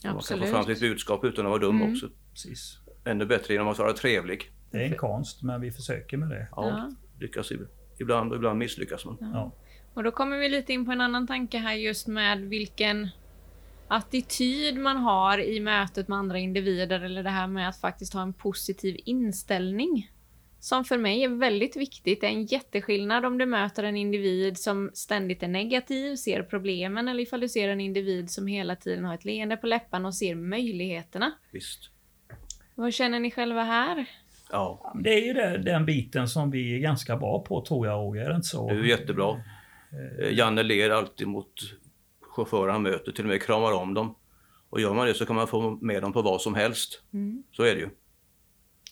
Man 0.03 0.19
kan 0.21 0.39
få 0.39 0.45
fram 0.45 0.63
sitt 0.63 0.79
budskap 0.79 1.23
utan 1.23 1.45
att 1.45 1.49
vara 1.49 1.61
dum 1.61 1.81
Mm. 1.81 1.91
också. 1.93 2.09
precis. 2.31 2.79
Ännu 3.05 3.25
bättre 3.25 3.53
genom 3.53 3.67
att 3.67 3.79
vara 3.79 3.93
trevlig. 3.93 4.51
Det 4.71 4.77
är 4.77 4.85
en 4.85 4.95
konst 4.95 5.43
men 5.43 5.61
vi 5.61 5.71
försöker 5.71 6.17
med 6.17 6.29
det. 6.29 6.47
Ja, 6.55 6.67
Ja. 6.67 6.91
Lyckas 7.19 7.51
ib- 7.51 7.67
ibland 7.99 8.31
och 8.31 8.37
ibland 8.37 8.59
misslyckas 8.59 9.05
man. 9.05 9.17
Ja. 9.19 9.51
Och 9.93 10.03
då 10.03 10.11
kommer 10.11 10.37
vi 10.37 10.49
lite 10.49 10.73
in 10.73 10.85
på 10.85 10.91
en 10.91 11.01
annan 11.01 11.27
tanke 11.27 11.57
här 11.57 11.73
just 11.73 12.07
med 12.07 12.41
vilken 12.41 13.09
attityd 13.87 14.77
man 14.77 14.97
har 14.97 15.37
i 15.39 15.59
mötet 15.59 16.07
med 16.07 16.17
andra 16.17 16.39
individer 16.39 16.99
eller 16.99 17.23
det 17.23 17.29
här 17.29 17.47
med 17.47 17.69
att 17.69 17.81
faktiskt 17.81 18.13
ha 18.13 18.21
en 18.21 18.33
positiv 18.33 18.97
inställning. 19.05 20.11
Som 20.59 20.85
för 20.85 20.97
mig 20.97 21.23
är 21.23 21.29
väldigt 21.29 21.75
viktigt. 21.75 22.21
Det 22.21 22.27
är 22.27 22.31
en 22.31 22.45
jätteskillnad 22.45 23.25
om 23.25 23.37
du 23.37 23.45
möter 23.45 23.83
en 23.83 23.95
individ 23.97 24.57
som 24.57 24.91
ständigt 24.93 25.43
är 25.43 25.47
negativ, 25.47 26.15
ser 26.15 26.43
problemen 26.43 27.07
eller 27.07 27.23
ifall 27.23 27.39
du 27.39 27.49
ser 27.49 27.69
en 27.69 27.81
individ 27.81 28.29
som 28.29 28.47
hela 28.47 28.75
tiden 28.75 29.05
har 29.05 29.13
ett 29.15 29.25
leende 29.25 29.57
på 29.57 29.67
läpparna 29.67 30.07
och 30.07 30.15
ser 30.15 30.35
möjligheterna. 30.35 31.31
Visst. 31.51 31.89
Vad 32.75 32.93
känner 32.93 33.19
ni 33.19 33.31
själva 33.31 33.63
här? 33.63 34.05
Ja, 34.51 34.93
Det 35.03 35.13
är 35.13 35.25
ju 35.25 35.33
det, 35.33 35.57
den 35.57 35.85
biten 35.85 36.27
som 36.27 36.51
vi 36.51 36.75
är 36.75 36.79
ganska 36.79 37.17
bra 37.17 37.43
på 37.43 37.65
tror 37.65 37.87
jag 37.87 37.95
Roger, 37.95 38.21
är 38.25 38.29
det 38.29 38.35
inte 38.35 38.47
så? 38.47 38.69
det 38.69 38.75
är 38.75 38.83
jättebra. 38.83 39.41
Eh, 40.19 40.33
Janne 40.33 40.63
ler 40.63 40.89
alltid 40.89 41.27
mot 41.27 41.53
chaufförer 42.35 42.71
han 42.71 42.81
möter, 42.81 43.11
till 43.11 43.23
och 43.23 43.29
med 43.29 43.41
kramar 43.41 43.71
om 43.71 43.93
dem. 43.93 44.15
Och 44.69 44.81
gör 44.81 44.93
man 44.93 45.07
det 45.07 45.13
så 45.13 45.25
kan 45.25 45.35
man 45.35 45.47
få 45.47 45.77
med 45.81 46.01
dem 46.01 46.13
på 46.13 46.21
vad 46.21 46.41
som 46.41 46.55
helst. 46.55 47.01
Mm. 47.13 47.43
Så 47.51 47.63
är 47.63 47.75
det 47.75 47.81
ju. 47.81 47.89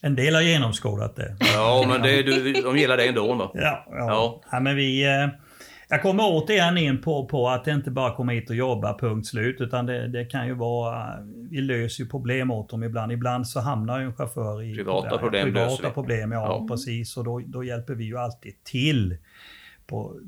En 0.02 0.16
del 0.16 0.36
har 0.36 0.42
genomskådat 0.42 1.16
det. 1.16 1.38
Ja, 1.40 1.86
men 1.88 2.02
det, 2.02 2.20
är 2.20 2.24
du, 2.24 2.54
de 2.54 2.78
gillar 2.78 2.98
det 2.98 3.08
ändå. 3.08 3.34
Va? 3.34 3.52
Ja, 3.54 3.86
ja. 3.90 3.98
Ja. 3.98 4.42
ja 4.52 4.60
men 4.60 4.76
vi... 4.76 5.06
Eh, 5.06 5.28
jag 5.90 6.02
kommer 6.02 6.24
återigen 6.26 6.78
in 6.78 7.02
på, 7.02 7.26
på 7.26 7.50
att 7.50 7.66
det 7.66 7.72
inte 7.72 7.92
bara 7.92 8.16
kommer 8.16 8.34
hit 8.34 8.50
och 8.50 8.56
jobba, 8.56 8.98
punkt 8.98 9.28
slut. 9.28 9.62
Utan 9.62 9.86
det, 9.86 10.08
det 10.08 10.26
kan 10.26 10.48
ju 10.48 10.54
vara... 10.54 11.14
Vi 11.56 11.62
löser 11.62 12.04
ju 12.04 12.10
problem 12.10 12.52
åt 12.52 12.70
dem 12.70 12.84
ibland. 12.84 13.12
Ibland 13.12 13.48
så 13.48 13.60
hamnar 13.60 14.00
ju 14.00 14.06
en 14.06 14.14
chaufför 14.16 14.64
i... 14.64 14.76
Privata 14.76 15.18
problem 15.18 15.54
löser 15.54 15.66
Privata 15.68 15.88
vi. 15.88 15.94
problem, 15.94 16.32
ja, 16.32 16.44
Ja. 16.44 16.68
precis. 16.68 17.18
Och 17.18 17.24
då, 17.24 17.42
då 17.48 17.64
hjälper 17.64 17.96
vi 17.96 18.06
ju 18.06 18.18
alltid 18.18 18.64
till. 18.64 19.18
På 19.88 20.20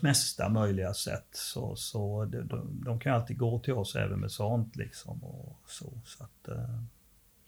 mesta 0.00 0.48
möjliga 0.48 0.94
sätt. 0.94 1.28
Så, 1.32 1.76
så 1.76 2.24
de, 2.24 2.38
de, 2.48 2.82
de 2.84 3.00
kan 3.00 3.14
alltid 3.14 3.38
gå 3.38 3.58
till 3.58 3.72
oss 3.72 3.96
även 3.96 4.20
med 4.20 4.30
sånt 4.30 4.76
liksom. 4.76 5.24
Och 5.24 5.62
så, 5.66 5.92
så 6.04 6.24
att, 6.24 6.48
eh, 6.48 6.82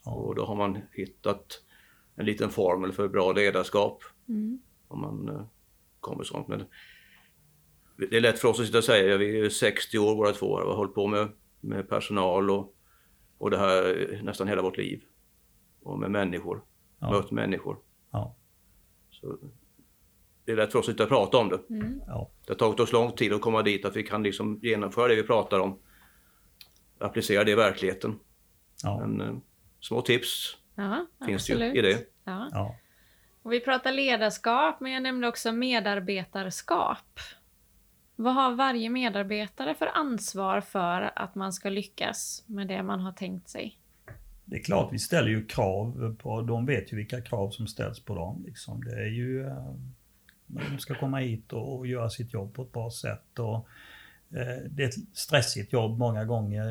ja. 0.05 0.13
Och 0.13 0.35
då 0.35 0.45
har 0.45 0.55
man 0.55 0.79
hittat 0.93 1.63
en 2.17 2.27
liten 2.27 2.51
formel 2.51 2.93
för 2.93 3.09
bra 3.09 3.33
ledarskap. 3.33 4.03
Mm. 4.29 4.61
Om 4.89 5.01
man 5.01 5.29
eh, 5.29 5.45
kommer 6.01 6.25
sånt. 6.25 6.49
Men 6.49 6.65
det 7.97 8.17
är 8.17 8.21
lätt 8.21 8.39
för 8.39 8.49
oss 8.49 8.61
att 8.61 8.67
sitta 8.67 8.79
och 8.79 8.85
säga, 8.85 9.17
vi 9.17 9.41
är 9.47 9.49
60 9.49 9.99
år 9.99 10.17
båda 10.17 10.33
två 10.33 10.47
och 10.47 10.69
har 10.69 10.77
hållit 10.77 10.95
på 10.95 11.07
med, 11.07 11.29
med 11.61 11.89
personal 11.89 12.51
och, 12.51 12.75
och 13.43 13.51
det 13.51 13.59
här 13.59 14.21
nästan 14.23 14.49
hela 14.49 14.63
vårt 14.63 14.77
liv. 14.77 15.03
Och 15.83 15.99
med 15.99 16.11
människor, 16.11 16.65
Ja. 16.99 17.11
mött 17.11 17.31
människor. 17.31 17.79
Ja. 18.11 18.37
Så 19.11 19.39
det 20.45 20.53
är 20.53 20.57
lätt 20.57 20.73
för 20.73 20.79
oss 20.79 20.89
att 20.89 21.01
och 21.01 21.07
prata 21.09 21.39
om 21.39 21.49
det. 21.49 21.61
Mm. 21.71 22.01
Ja. 22.07 22.31
Det 22.47 22.53
har 22.53 22.59
tagit 22.59 22.81
oss 22.81 22.93
lång 22.93 23.13
tid 23.13 23.33
att 23.33 23.41
komma 23.41 23.63
dit 23.63 23.85
att 23.85 23.97
vi 23.97 24.03
kan 24.03 24.23
liksom 24.23 24.59
genomföra 24.63 25.09
det 25.09 25.15
vi 25.15 25.23
pratar 25.23 25.59
om. 25.61 25.79
Applicera 26.99 27.45
det 27.45 27.51
i 27.51 27.55
verkligheten. 27.55 28.19
Ja. 28.83 29.07
Men 29.07 29.21
eh, 29.21 29.37
små 29.81 30.03
tips 30.03 30.57
Ja, 30.75 31.07
finns 31.27 31.47
det 31.47 31.53
absolut. 31.53 31.75
ju 31.75 31.79
i 31.79 31.83
det. 31.83 32.07
Ja. 32.25 32.49
Ja. 32.53 32.77
Och 33.43 33.53
vi 33.53 33.61
pratar 33.61 33.93
ledarskap, 33.93 34.81
men 34.81 34.93
jag 34.93 35.03
nämnde 35.03 35.29
också 35.29 35.53
medarbetarskap. 35.53 37.21
Vad 38.17 38.35
har 38.35 38.55
varje 38.55 38.91
medarbetare 38.91 39.75
för 39.75 39.89
ansvar 39.95 40.61
för 40.61 41.11
att 41.17 41.35
man 41.35 41.53
ska 41.53 41.69
lyckas 41.69 42.45
med 42.47 42.69
det 42.69 42.83
man 42.83 43.01
har 43.01 43.13
tänkt 43.13 43.49
sig? 43.49 43.79
Det 44.45 44.57
är 44.57 44.63
klart, 44.63 44.93
vi 44.93 44.99
ställer 44.99 45.29
ju 45.29 45.47
krav 45.47 46.17
på, 46.19 46.43
de 46.43 46.67
vet 46.67 46.93
ju 46.93 46.97
vilka 46.97 47.21
krav 47.21 47.51
som 47.51 47.67
ställs 47.67 48.01
på 48.01 48.15
dem. 48.15 48.43
Liksom. 48.47 48.85
Det 48.85 49.03
är 49.03 49.09
ju, 49.09 49.47
eh, 49.47 49.75
de 50.47 50.79
ska 50.79 50.95
komma 50.95 51.19
hit 51.19 51.53
och, 51.53 51.79
och 51.79 51.87
göra 51.87 52.11
sitt 52.11 52.33
jobb 52.35 52.55
på 52.55 52.63
ett 52.63 52.73
bra 52.73 52.91
sätt. 52.91 53.39
Och, 53.39 53.57
eh, 54.39 54.63
det 54.71 54.83
är 54.83 54.89
ett 54.89 55.17
stressigt 55.19 55.73
jobb 55.73 55.99
många 55.99 56.25
gånger. 56.25 56.67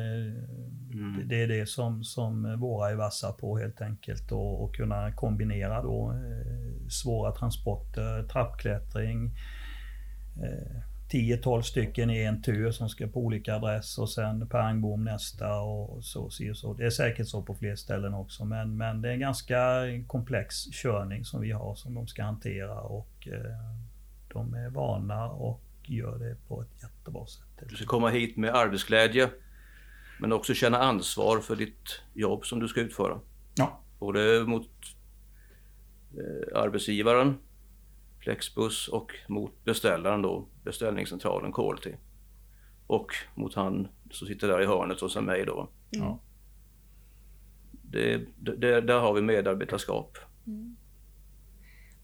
Mm. 0.92 1.16
Det, 1.18 1.24
det 1.24 1.42
är 1.42 1.48
det 1.48 1.66
som, 1.66 2.04
som 2.04 2.60
våra 2.60 2.90
är 2.90 2.94
vassa 2.94 3.32
på 3.32 3.58
helt 3.58 3.80
enkelt. 3.80 4.32
Och, 4.32 4.64
och 4.64 4.74
kunna 4.74 5.12
kombinera 5.12 5.82
då 5.82 6.12
eh, 6.12 6.88
svåra 6.88 7.32
transporter, 7.32 8.28
trappklättring, 8.28 9.30
eh, 10.42 10.91
10-12 11.12 11.62
stycken 11.62 12.10
i 12.10 12.22
en 12.22 12.42
tur 12.42 12.70
som 12.70 12.88
ska 12.88 13.06
på 13.06 13.20
olika 13.20 13.54
adress 13.54 13.98
och 13.98 14.10
sen 14.10 14.48
pang 14.48 14.80
bom 14.80 15.04
nästa 15.04 15.60
och 15.60 16.04
så, 16.04 16.22
och 16.22 16.32
så. 16.32 16.74
Det 16.74 16.86
är 16.86 16.90
säkert 16.90 17.28
så 17.28 17.42
på 17.42 17.54
fler 17.54 17.76
ställen 17.76 18.14
också 18.14 18.44
men, 18.44 18.76
men 18.76 19.02
det 19.02 19.08
är 19.08 19.12
en 19.12 19.20
ganska 19.20 19.58
komplex 20.06 20.64
körning 20.72 21.24
som 21.24 21.40
vi 21.40 21.50
har 21.50 21.74
som 21.74 21.94
de 21.94 22.06
ska 22.06 22.22
hantera 22.22 22.80
och 22.80 23.28
eh, 23.28 23.56
de 24.32 24.54
är 24.54 24.70
vana 24.70 25.30
och 25.30 25.62
gör 25.86 26.18
det 26.18 26.36
på 26.48 26.62
ett 26.62 26.82
jättebra 26.82 27.26
sätt. 27.26 27.68
Du 27.68 27.76
ska 27.76 27.86
komma 27.86 28.08
hit 28.08 28.36
med 28.36 28.54
arbetsglädje 28.54 29.30
men 30.20 30.32
också 30.32 30.54
känna 30.54 30.78
ansvar 30.78 31.40
för 31.40 31.56
ditt 31.56 32.00
jobb 32.14 32.44
som 32.44 32.60
du 32.60 32.68
ska 32.68 32.80
utföra. 32.80 33.20
Ja, 33.54 33.80
Både 33.98 34.44
mot 34.46 34.70
eh, 36.14 36.60
arbetsgivaren, 36.60 37.38
Flexbus 38.22 38.88
och 38.88 39.12
mot 39.28 39.64
beställaren 39.64 40.22
då, 40.22 40.48
beställningscentralen 40.64 41.52
KLT. 41.52 41.86
Och 42.86 43.06
mot 43.34 43.54
han 43.54 43.88
som 44.10 44.26
sitter 44.26 44.48
där 44.48 44.62
i 44.62 44.66
hörnet 44.66 45.02
och 45.02 45.10
sen 45.10 45.24
mig 45.24 45.44
då. 45.46 45.68
ja. 45.90 46.18
Det, 47.82 48.20
det, 48.38 48.80
där 48.80 49.00
har 49.00 49.14
vi 49.14 49.22
medarbetarskap. 49.22 50.18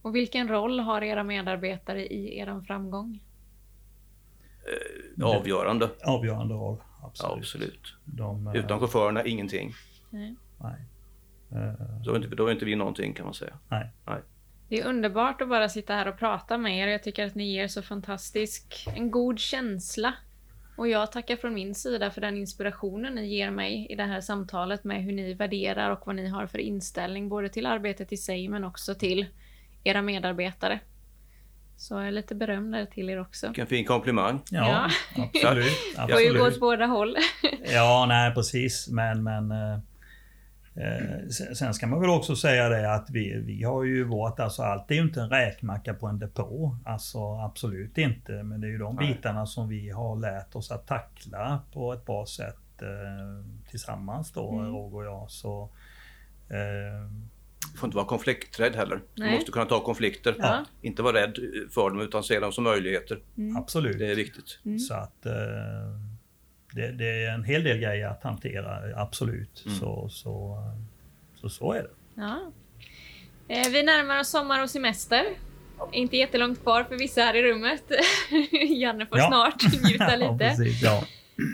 Och 0.02 0.14
vilken 0.14 0.48
roll 0.48 0.81
har 0.81 1.02
era 1.02 1.24
medarbetare 1.24 2.07
i 2.07 2.38
er 2.38 2.62
framgång? 2.66 3.22
Avgörande. 5.22 5.90
avgörande 6.04 6.54
roll. 6.54 6.76
Ja, 7.00 7.07
Absolut. 7.07 7.38
absolut. 7.38 7.94
De, 8.04 8.46
eh, 8.46 8.57
Utan 8.57 8.81
chaufförerna 8.81 9.24
ingenting. 9.24 9.72
Nej. 10.11 10.37
Nej. 10.61 10.85
Eh, 11.52 11.72
Då 12.04 12.12
är, 12.12 12.16
inte, 12.16 12.28
då 12.37 12.46
är 12.46 12.52
inte 12.52 12.64
vi 12.64 12.76
någonting 12.76 13.14
kan 13.14 13.24
man 13.24 13.35
säga. 13.35 13.59
nej. 13.68 13.90
Det 14.68 14.81
är 14.81 14.87
underbart 14.87 15.42
att 15.42 15.48
bara 15.48 15.68
sitta 15.68 15.94
här 15.94 16.09
och 16.09 16.18
prata 16.18 16.59
med 16.59 16.78
er. 16.78 16.88
Jag 16.88 17.02
tycker 17.02 17.26
att 17.26 17.35
ni 17.35 17.52
ger 17.52 17.68
så 17.68 17.83
fantastisk, 17.83 18.87
en 18.96 19.11
god 19.11 19.38
känsla. 19.38 20.14
Och 20.76 20.88
jag 20.88 21.12
tackar 21.12 21.37
från 21.37 21.54
min 21.54 21.74
sida 21.74 22.11
för 22.11 22.20
den 22.20 22.37
inspirationen 22.37 23.14
ni 23.14 23.26
ger 23.26 23.50
mig 23.50 23.87
i 23.90 23.94
det 23.94 24.04
här 24.04 24.20
samtalet 24.20 24.85
med 24.85 25.02
hur 25.04 25.12
ni 25.12 25.35
värderar 25.35 25.90
och 25.90 26.07
vad 26.07 26.16
ni 26.16 26.28
har 26.28 26.46
för 26.46 26.59
inställning 26.59 27.28
både 27.28 27.48
till 27.48 27.66
arbetet 27.66 28.12
i 28.12 28.16
sig 28.16 28.48
men 28.48 28.64
också 28.64 28.94
till 28.94 29.26
era 29.85 30.02
medarbetare. 30.02 30.81
Så 31.76 32.11
lite 32.11 32.35
beröm 32.35 32.70
där 32.70 32.87
till 32.87 33.11
er 33.11 33.20
också. 33.20 33.46
Vilken 33.46 33.66
fin 33.66 33.85
komplimang. 33.85 34.40
Ja, 34.50 34.90
absolut. 35.16 35.72
Det 35.96 36.09
får 36.12 36.20
ju 36.20 36.38
gå 36.38 36.46
åt 36.46 36.61
båda 36.61 36.87
håll. 36.87 37.16
ja, 37.72 38.07
nej 38.09 38.35
precis. 38.35 38.88
Men, 38.88 39.22
men 39.22 39.52
eh, 40.80 41.28
sen 41.54 41.74
ska 41.74 41.86
man 41.86 42.00
väl 42.00 42.10
också 42.10 42.36
säga 42.36 42.68
det 42.68 42.94
att 42.94 43.10
vi, 43.10 43.40
vi 43.40 43.62
har 43.62 43.84
ju 43.84 44.04
vårt, 44.04 44.40
alltså 44.40 44.62
allt 44.62 44.90
är 44.90 44.94
ju 44.94 45.00
inte 45.00 45.20
en 45.20 45.30
räkmacka 45.30 45.94
på 45.94 46.06
en 46.06 46.18
depå. 46.18 46.76
Alltså 46.84 47.34
absolut 47.34 47.98
inte. 47.98 48.42
Men 48.42 48.60
det 48.60 48.66
är 48.66 48.70
ju 48.70 48.78
de 48.78 48.96
Nej. 48.96 49.14
bitarna 49.14 49.46
som 49.46 49.68
vi 49.68 49.90
har 49.90 50.16
lärt 50.16 50.54
oss 50.54 50.70
att 50.70 50.86
tackla 50.86 51.60
på 51.72 51.92
ett 51.92 52.06
bra 52.06 52.26
sätt 52.26 52.82
eh, 52.82 53.68
tillsammans 53.70 54.32
då, 54.32 54.52
mm. 54.52 54.72
Roger 54.72 54.96
och 54.96 55.04
jag. 55.04 55.30
Så, 55.30 55.70
eh, 56.48 57.10
du 57.72 57.78
får 57.78 57.86
inte 57.86 57.96
vara 57.96 58.06
konflikträdd 58.06 58.76
heller. 58.76 59.00
Nej. 59.14 59.30
Du 59.30 59.34
måste 59.34 59.52
kunna 59.52 59.64
ta 59.64 59.84
konflikter. 59.84 60.34
Ja. 60.38 60.64
Inte 60.82 61.02
vara 61.02 61.16
rädd 61.16 61.38
för 61.70 61.90
dem 61.90 62.00
utan 62.00 62.22
se 62.22 62.40
dem 62.40 62.52
som 62.52 62.64
möjligheter. 62.64 63.20
Mm. 63.36 63.56
Absolut. 63.56 63.98
Det 63.98 64.10
är 64.10 64.16
viktigt. 64.16 64.58
Mm. 64.64 64.78
Så 64.78 64.94
att 64.94 65.26
eh, 65.26 65.32
det, 66.78 66.92
det, 66.92 67.24
är 67.24 67.34
en 67.34 67.44
hel 67.44 67.64
del 67.64 67.78
grejer 67.78 68.08
att 68.08 68.22
hantera, 68.22 68.78
absolut. 68.96 69.64
Mm. 69.66 69.78
Så, 69.78 70.08
så, 70.08 70.58
så, 71.40 71.48
så 71.48 71.72
är 71.72 71.82
det. 71.82 71.90
Ja. 72.14 72.52
Eh, 73.48 73.68
vi 73.72 73.82
närmar 73.82 74.20
oss 74.20 74.28
sommar 74.28 74.62
och 74.62 74.70
semester. 74.70 75.24
Inte 75.92 76.16
jättelångt 76.16 76.62
kvar 76.62 76.84
för 76.84 76.98
vissa 76.98 77.20
här 77.20 77.36
i 77.36 77.42
rummet. 77.42 77.84
Janne 78.68 79.06
får 79.06 79.18
ja. 79.18 79.28
snart 79.28 79.82
njuta 79.82 80.16
lite. 80.16 80.24
ja, 80.24 80.38
precis, 80.38 80.82
ja. 80.82 81.04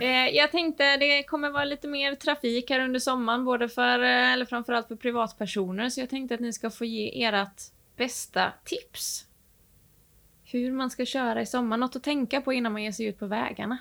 Eh, 0.02 0.36
jag 0.36 0.50
tänkte 0.50 0.96
det 0.96 1.22
kommer 1.22 1.50
vara 1.50 1.64
lite 1.64 1.88
mer 1.88 2.14
trafik 2.14 2.70
här 2.70 2.80
under 2.80 3.00
sommaren, 3.00 3.44
både 3.44 3.68
för, 3.68 3.98
eh, 3.98 4.32
eller 4.32 4.44
framförallt 4.44 4.88
för 4.88 4.96
privatpersoner. 4.96 5.88
Så 5.88 6.00
jag 6.00 6.10
tänkte 6.10 6.34
att 6.34 6.40
ni 6.40 6.52
ska 6.52 6.70
få 6.70 6.84
ge 6.84 7.24
ert 7.24 7.62
bästa 7.96 8.52
tips. 8.64 9.26
Hur 10.44 10.72
man 10.72 10.90
ska 10.90 11.04
köra 11.04 11.42
i 11.42 11.46
sommar. 11.46 11.76
Något 11.76 11.96
att 11.96 12.02
tänka 12.02 12.40
på 12.40 12.52
innan 12.52 12.72
man 12.72 12.82
ger 12.82 12.92
sig 12.92 13.06
ut 13.06 13.18
på 13.18 13.26
vägarna. 13.26 13.78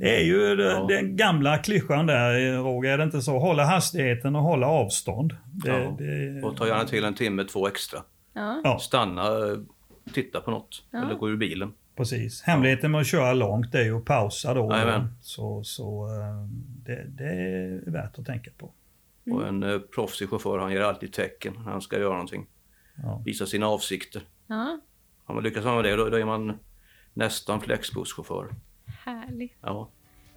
Det 0.00 0.16
är 0.16 0.24
ju 0.24 0.62
ja. 0.62 0.86
den 0.88 1.16
gamla 1.16 1.58
klyschan 1.58 2.06
där, 2.06 2.56
Roger, 2.62 2.92
är 2.92 2.98
det 2.98 3.04
inte 3.04 3.22
så? 3.22 3.38
Hålla 3.38 3.64
hastigheten 3.64 4.36
och 4.36 4.42
hålla 4.42 4.66
avstånd. 4.66 5.36
Det, 5.52 5.68
ja. 5.68 5.96
det... 5.98 6.42
Och 6.42 6.56
ta 6.56 6.66
gärna 6.66 6.84
till 6.84 7.04
en 7.04 7.14
timme, 7.14 7.44
två 7.44 7.68
extra. 7.68 8.02
Ja. 8.34 8.78
Stanna, 8.80 9.22
titta 10.12 10.40
på 10.40 10.50
något 10.50 10.82
eller 10.92 11.14
gå 11.14 11.30
ur 11.30 11.36
bilen. 11.36 11.72
Precis. 11.96 12.42
Hemligheten 12.42 12.90
med 12.90 13.00
att 13.00 13.06
köra 13.06 13.32
långt 13.32 13.74
är 13.74 13.82
ju 13.82 13.96
att 13.96 14.04
pausa 14.04 14.54
då. 14.54 14.72
Amen. 14.72 15.08
Så, 15.20 15.64
så 15.64 16.06
eh, 16.06 16.48
det, 16.86 17.06
det, 17.08 17.24
är 17.24 17.90
värt 17.90 18.18
att 18.18 18.26
tänka 18.26 18.50
på. 18.58 18.72
Mm. 19.26 19.38
Och 19.38 19.48
en 19.48 19.62
eh, 19.62 19.78
proffsig 19.78 20.28
chaufför 20.28 20.58
han 20.58 20.72
ger 20.72 20.80
alltid 20.80 21.12
tecken 21.12 21.54
när 21.56 21.72
han 21.72 21.80
ska 21.80 21.98
göra 21.98 22.12
någonting. 22.12 22.46
Ja. 23.02 23.22
Visa 23.24 23.46
sina 23.46 23.66
avsikter. 23.66 24.22
Ja. 24.46 24.80
Om 25.26 25.34
man 25.34 25.44
lyckas 25.44 25.64
med 25.64 25.84
det 25.84 25.96
då, 25.96 26.08
då 26.08 26.16
är 26.16 26.24
man 26.24 26.58
nästan 27.14 27.60
flexbusschaufför. 27.60 28.54
Härligt. 29.04 29.56
Ja. 29.62 29.90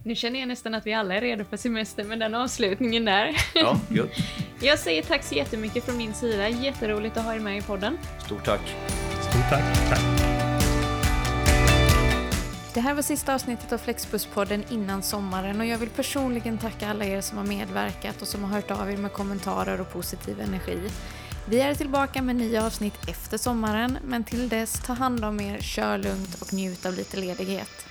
Nu 0.03 0.15
känner 0.15 0.39
jag 0.39 0.47
nästan 0.47 0.75
att 0.75 0.85
vi 0.85 0.93
alla 0.93 1.15
är 1.15 1.21
redo 1.21 1.45
för 1.45 1.57
semester 1.57 2.03
med 2.03 2.19
den 2.19 2.35
avslutningen 2.35 3.05
där. 3.05 3.35
Ja, 3.55 3.79
gött. 3.89 4.11
Jag 4.61 4.79
säger 4.79 5.01
tack 5.01 5.23
så 5.23 5.35
jättemycket 5.35 5.83
från 5.83 5.97
min 5.97 6.13
sida. 6.13 6.49
Jätteroligt 6.49 7.17
att 7.17 7.23
ha 7.23 7.35
er 7.35 7.39
med 7.39 7.57
i 7.57 7.61
podden. 7.61 7.97
Stort 8.25 8.45
tack. 8.45 8.75
Stort 9.21 9.49
tack. 9.49 9.89
tack. 9.89 10.23
Det 12.73 12.79
här 12.79 12.93
var 12.93 13.01
sista 13.01 13.33
avsnittet 13.33 13.73
av 13.73 13.77
Flexbuspodden 13.77 14.63
innan 14.69 15.03
sommaren 15.03 15.59
och 15.59 15.65
jag 15.65 15.77
vill 15.77 15.89
personligen 15.89 16.57
tacka 16.57 16.89
alla 16.89 17.05
er 17.05 17.21
som 17.21 17.37
har 17.37 17.45
medverkat 17.45 18.21
och 18.21 18.27
som 18.27 18.43
har 18.43 18.49
hört 18.49 18.71
av 18.71 18.91
er 18.91 18.97
med 18.97 19.13
kommentarer 19.13 19.81
och 19.81 19.93
positiv 19.93 20.41
energi. 20.41 20.89
Vi 21.49 21.61
är 21.61 21.75
tillbaka 21.75 22.21
med 22.21 22.35
nya 22.35 22.65
avsnitt 22.65 23.09
efter 23.09 23.37
sommaren, 23.37 23.97
men 24.03 24.23
till 24.23 24.49
dess 24.49 24.83
ta 24.85 24.93
hand 24.93 25.25
om 25.25 25.39
er, 25.39 25.57
kör 25.59 25.97
lugnt 25.97 26.41
och 26.41 26.53
njut 26.53 26.85
av 26.85 26.93
lite 26.93 27.17
ledighet. 27.17 27.85